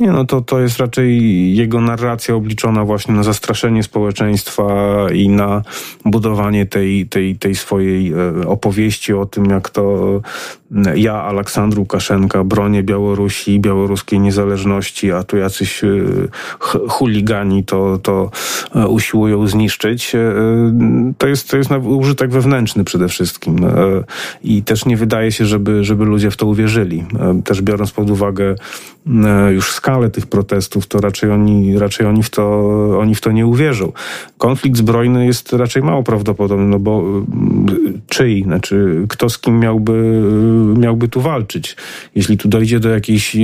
Nie, 0.00 0.12
no 0.12 0.24
to, 0.24 0.40
to 0.40 0.60
jest 0.60 0.78
raczej 0.78 1.56
jego 1.56 1.80
narracja 1.80 2.34
obliczona 2.34 2.84
właśnie 2.84 3.14
na 3.14 3.22
zastraszenie 3.22 3.82
społeczeństwa 3.82 4.66
i 5.14 5.28
na 5.28 5.62
budowanie 6.04 6.66
tej, 6.66 7.06
tej, 7.06 7.36
tej 7.36 7.54
swojej 7.54 8.12
e, 8.12 8.48
opowieści 8.48 9.12
o 9.12 9.26
tym, 9.26 9.44
jak 9.44 9.70
to 9.70 10.20
ja, 10.94 11.22
Aleksandr 11.22 11.78
Łukaszenka, 11.78 12.44
bronię 12.44 12.82
Białorusi, 12.82 13.60
białoruskiej 13.60 14.20
niezależności, 14.20 15.12
a 15.12 15.22
tu 15.22 15.36
jacyś 15.36 15.84
e, 15.84 15.88
chuligani 16.88 17.64
to, 17.64 17.98
to 17.98 18.30
e, 18.74 18.88
usiłują 18.88 19.46
zniszczyć. 19.46 20.12
To 21.18 21.26
jest, 21.26 21.50
to 21.50 21.56
jest 21.56 21.70
użytek 21.84 22.30
wewnętrzny 22.30 22.84
przede 22.84 23.08
wszystkim. 23.08 23.56
I 24.44 24.62
też 24.62 24.86
nie 24.86 24.96
wydaje 24.96 25.32
się, 25.32 25.46
żeby, 25.46 25.84
żeby 25.84 26.04
ludzie 26.04 26.30
w 26.30 26.36
to 26.36 26.46
uwierzyli. 26.46 27.04
Też 27.44 27.62
biorąc 27.62 27.92
pod 27.92 28.10
uwagę 28.10 28.54
już 29.50 29.72
skalę 29.72 30.10
tych 30.10 30.26
protestów, 30.26 30.86
to 30.86 31.00
raczej 31.00 31.30
oni, 31.30 31.78
raczej 31.78 32.06
oni, 32.06 32.22
w, 32.22 32.30
to, 32.30 32.98
oni 33.00 33.14
w 33.14 33.20
to 33.20 33.32
nie 33.32 33.46
uwierzą. 33.46 33.92
Konflikt 34.38 34.76
zbrojny 34.76 35.26
jest 35.26 35.52
raczej 35.52 35.82
mało 35.82 36.02
prawdopodobny, 36.02 36.66
no 36.66 36.78
bo 36.78 37.02
y, 37.02 38.00
czyj, 38.08 38.42
znaczy 38.42 39.06
kto 39.08 39.28
z 39.28 39.38
kim 39.38 39.60
miałby, 39.60 39.92
y, 39.92 40.78
miałby 40.78 41.08
tu 41.08 41.20
walczyć? 41.20 41.76
Jeśli 42.14 42.38
tu 42.38 42.48
dojdzie 42.48 42.80
do 42.80 42.88
jakiejś 42.88 43.36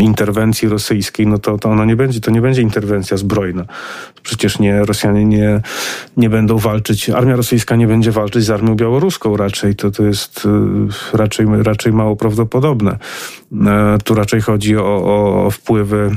interwencji 0.00 0.68
rosyjskiej, 0.68 1.26
no 1.26 1.38
to, 1.38 1.58
to 1.58 1.68
ona 1.68 1.84
nie 1.84 1.96
będzie, 1.96 2.20
to 2.20 2.30
nie 2.30 2.40
będzie 2.40 2.62
interwencja 2.62 3.16
zbrojna. 3.16 3.64
Przecież 4.22 4.58
nie, 4.58 4.84
Rosjanie 4.84 5.24
nie, 5.24 5.60
nie 6.16 6.30
będą 6.30 6.58
walczyć, 6.58 7.10
armia 7.10 7.36
rosyjska 7.36 7.76
nie 7.76 7.86
będzie 7.86 8.12
walczyć 8.12 8.44
z 8.44 8.50
armią 8.50 8.74
białoruską 8.74 9.36
raczej, 9.36 9.76
to, 9.76 9.90
to 9.90 10.02
jest 10.02 10.46
y, 11.12 11.16
raczej, 11.16 11.46
raczej 11.62 11.92
mało 11.92 12.16
prawdopodobne. 12.16 12.98
E, 13.66 13.98
tu 14.04 14.14
raczej 14.14 14.40
chodzi 14.40 14.76
o, 14.76 14.82
o 15.46 15.50
wpływy 15.50 16.10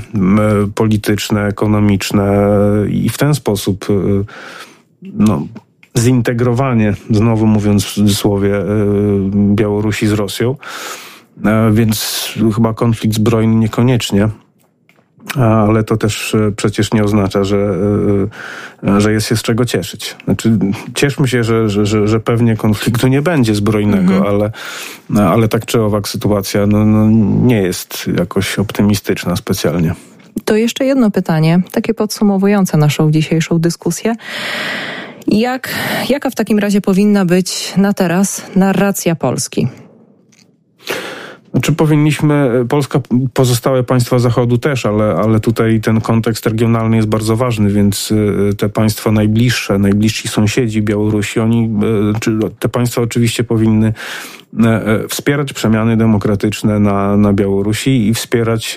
polityczne, 0.75 1.45
ekonomiczne 1.45 2.49
i 2.89 3.09
w 3.09 3.17
ten 3.17 3.35
sposób 3.35 3.89
y, 3.89 4.25
no, 5.01 5.47
zintegrowanie, 5.97 6.93
znowu 7.09 7.47
mówiąc 7.47 7.85
w 7.85 7.93
cudzysłowie, 7.93 8.55
y, 8.55 8.65
Białorusi 9.55 10.07
z 10.07 10.11
Rosją. 10.11 10.55
E, 11.45 11.71
więc 11.71 12.27
chyba 12.55 12.73
konflikt 12.73 13.15
zbrojny 13.15 13.55
niekoniecznie. 13.55 14.29
Ale 15.35 15.83
to 15.83 15.97
też 15.97 16.35
e, 16.35 16.51
przecież 16.51 16.93
nie 16.93 17.03
oznacza, 17.03 17.43
że, 17.43 17.75
e, 18.83 19.01
że 19.01 19.13
jest 19.13 19.27
się 19.27 19.35
z 19.35 19.41
czego 19.41 19.65
cieszyć. 19.65 20.15
Znaczy, 20.25 20.57
cieszmy 20.95 21.27
się, 21.27 21.43
że, 21.43 21.69
że, 21.69 22.07
że 22.07 22.19
pewnie 22.19 22.57
konfliktu 22.57 23.07
nie 23.07 23.21
będzie 23.21 23.55
zbrojnego, 23.55 24.13
mhm. 24.13 24.23
ale, 24.23 24.51
ale 25.29 25.47
tak 25.47 25.65
czy 25.65 25.81
owak 25.81 26.07
sytuacja 26.07 26.67
no, 26.67 26.85
no, 26.85 27.09
nie 27.47 27.61
jest 27.61 28.09
jakoś 28.17 28.59
optymistyczna 28.59 29.35
specjalnie. 29.35 29.93
To 30.45 30.55
jeszcze 30.55 30.85
jedno 30.85 31.11
pytanie, 31.11 31.61
takie 31.71 31.93
podsumowujące 31.93 32.77
naszą 32.77 33.11
dzisiejszą 33.11 33.59
dyskusję. 33.59 34.15
Jak, 35.27 35.69
jaka 36.09 36.29
w 36.29 36.35
takim 36.35 36.59
razie 36.59 36.81
powinna 36.81 37.25
być 37.25 37.73
na 37.77 37.93
teraz 37.93 38.43
narracja 38.55 39.15
Polski? 39.15 39.67
Czy 41.61 41.73
powinniśmy, 41.73 42.65
Polska, 42.69 42.99
pozostałe 43.33 43.83
państwa 43.83 44.19
Zachodu 44.19 44.57
też, 44.57 44.85
ale, 44.85 45.15
ale 45.15 45.39
tutaj 45.39 45.81
ten 45.81 46.01
kontekst 46.01 46.45
regionalny 46.45 46.95
jest 46.95 47.07
bardzo 47.07 47.35
ważny, 47.35 47.69
więc 47.69 48.11
y, 48.11 48.55
te 48.57 48.69
państwa 48.69 49.11
najbliższe, 49.11 49.79
najbliżsi 49.79 50.27
sąsiedzi 50.27 50.81
Białorusi, 50.81 51.39
oni, 51.39 51.69
y, 52.15 52.19
czy 52.19 52.39
te 52.59 52.69
państwa 52.69 53.01
oczywiście 53.01 53.43
powinny 53.43 53.93
wspierać 55.09 55.53
przemiany 55.53 55.97
demokratyczne 55.97 56.79
na, 56.79 57.17
na 57.17 57.33
Białorusi 57.33 58.07
i 58.07 58.13
wspierać 58.13 58.75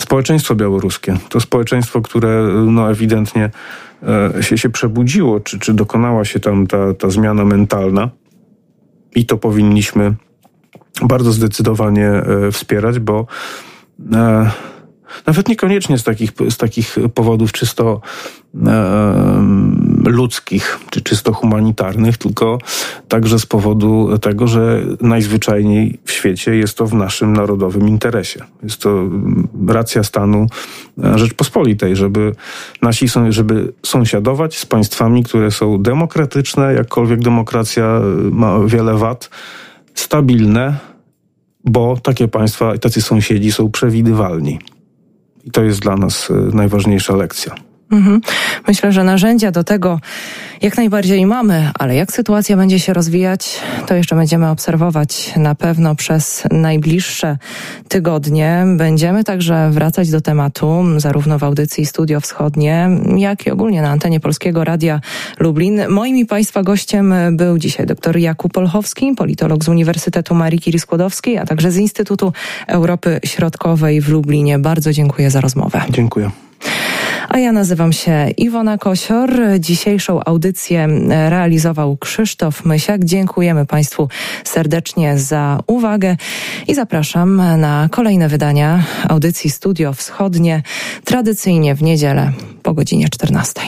społeczeństwo 0.00 0.54
białoruskie. 0.54 1.16
To 1.28 1.40
społeczeństwo, 1.40 2.00
które 2.00 2.48
no, 2.66 2.90
ewidentnie 2.90 3.50
się, 4.40 4.58
się 4.58 4.70
przebudziło, 4.70 5.40
czy, 5.40 5.58
czy 5.58 5.74
dokonała 5.74 6.24
się 6.24 6.40
tam 6.40 6.66
ta, 6.66 6.94
ta 6.94 7.10
zmiana 7.10 7.44
mentalna 7.44 8.10
i 9.14 9.26
to 9.26 9.36
powinniśmy 9.36 10.14
bardzo 11.02 11.32
zdecydowanie 11.32 12.08
e, 12.08 12.52
wspierać, 12.52 12.98
bo 12.98 13.26
e, 14.12 14.50
nawet 15.26 15.48
niekoniecznie 15.48 15.98
z 15.98 16.04
takich, 16.04 16.32
z 16.50 16.56
takich 16.56 16.96
powodów 17.14 17.52
czysto 17.52 18.00
e, 18.66 19.44
ludzkich 20.06 20.78
czy 20.90 21.02
czysto 21.02 21.32
humanitarnych, 21.32 22.16
tylko 22.16 22.58
także 23.08 23.38
z 23.38 23.46
powodu 23.46 24.18
tego, 24.18 24.46
że 24.46 24.82
najzwyczajniej 25.00 25.98
w 26.04 26.12
świecie 26.12 26.56
jest 26.56 26.78
to 26.78 26.86
w 26.86 26.94
naszym 26.94 27.32
narodowym 27.32 27.88
interesie. 27.88 28.44
Jest 28.62 28.82
to 28.82 29.04
racja 29.68 30.02
stanu 30.02 30.46
Rzeczpospolitej, 31.14 31.96
żeby 31.96 32.32
nasi 32.82 33.08
są, 33.08 33.32
żeby 33.32 33.72
sąsiadować 33.86 34.58
z 34.58 34.66
państwami, 34.66 35.24
które 35.24 35.50
są 35.50 35.82
demokratyczne, 35.82 36.74
jakkolwiek 36.74 37.20
demokracja 37.20 38.00
ma 38.30 38.58
wiele 38.66 38.94
wad, 38.94 39.30
stabilne, 39.98 40.76
bo 41.64 41.96
takie 41.96 42.28
państwa 42.28 42.74
i 42.74 42.78
tacy 42.78 43.02
sąsiedzi 43.02 43.52
są 43.52 43.70
przewidywalni. 43.70 44.58
I 45.44 45.50
to 45.50 45.62
jest 45.62 45.80
dla 45.80 45.96
nas 45.96 46.30
e, 46.30 46.34
najważniejsza 46.34 47.16
lekcja. 47.16 47.54
Mhm. 47.90 48.20
Myślę, 48.68 48.92
że 48.92 49.04
narzędzia 49.04 49.50
do 49.50 49.64
tego 49.64 50.00
jak 50.62 50.76
najbardziej 50.76 51.26
mamy, 51.26 51.70
ale 51.78 51.94
jak 51.94 52.12
sytuacja 52.12 52.56
będzie 52.56 52.80
się 52.80 52.92
rozwijać, 52.92 53.60
to 53.86 53.94
jeszcze 53.94 54.16
będziemy 54.16 54.50
obserwować 54.50 55.32
na 55.36 55.54
pewno 55.54 55.94
przez 55.94 56.44
najbliższe 56.50 57.38
tygodnie. 57.88 58.64
Będziemy 58.76 59.24
także 59.24 59.70
wracać 59.70 60.10
do 60.10 60.20
tematu, 60.20 60.84
zarówno 60.96 61.38
w 61.38 61.44
audycji 61.44 61.86
Studio 61.86 62.20
Wschodnie, 62.20 62.88
jak 63.16 63.46
i 63.46 63.50
ogólnie 63.50 63.82
na 63.82 63.88
antenie 63.88 64.20
Polskiego 64.20 64.64
Radia 64.64 65.00
Lublin. 65.38 65.88
Moim 65.88 66.16
i 66.16 66.26
Państwa 66.26 66.62
gościem 66.62 67.14
był 67.32 67.58
dzisiaj 67.58 67.86
dr 67.86 68.16
Jakub 68.16 68.56
Olchowski, 68.56 69.14
politolog 69.16 69.64
z 69.64 69.68
Uniwersytetu 69.68 70.34
Marii 70.34 70.60
Curie-Skłodowskiej, 70.60 71.38
a 71.38 71.46
także 71.46 71.70
z 71.70 71.76
Instytutu 71.76 72.32
Europy 72.66 73.20
Środkowej 73.24 74.00
w 74.00 74.08
Lublinie. 74.08 74.58
Bardzo 74.58 74.92
dziękuję 74.92 75.30
za 75.30 75.40
rozmowę. 75.40 75.82
Dziękuję. 75.90 76.30
A 77.28 77.38
ja 77.38 77.52
nazywam 77.52 77.92
się 77.92 78.30
Iwona 78.36 78.78
Kosior. 78.78 79.30
Dzisiejszą 79.58 80.24
audycję 80.24 80.88
realizował 81.08 81.96
Krzysztof 81.96 82.64
Mysiak. 82.64 83.04
Dziękujemy 83.04 83.66
Państwu 83.66 84.08
serdecznie 84.44 85.18
za 85.18 85.60
uwagę 85.66 86.16
i 86.68 86.74
zapraszam 86.74 87.36
na 87.60 87.88
kolejne 87.90 88.28
wydania 88.28 88.84
audycji 89.08 89.50
Studio 89.50 89.92
Wschodnie, 89.92 90.62
tradycyjnie 91.04 91.74
w 91.74 91.82
niedzielę 91.82 92.32
po 92.62 92.74
godzinie 92.74 93.08
14. 93.08 93.60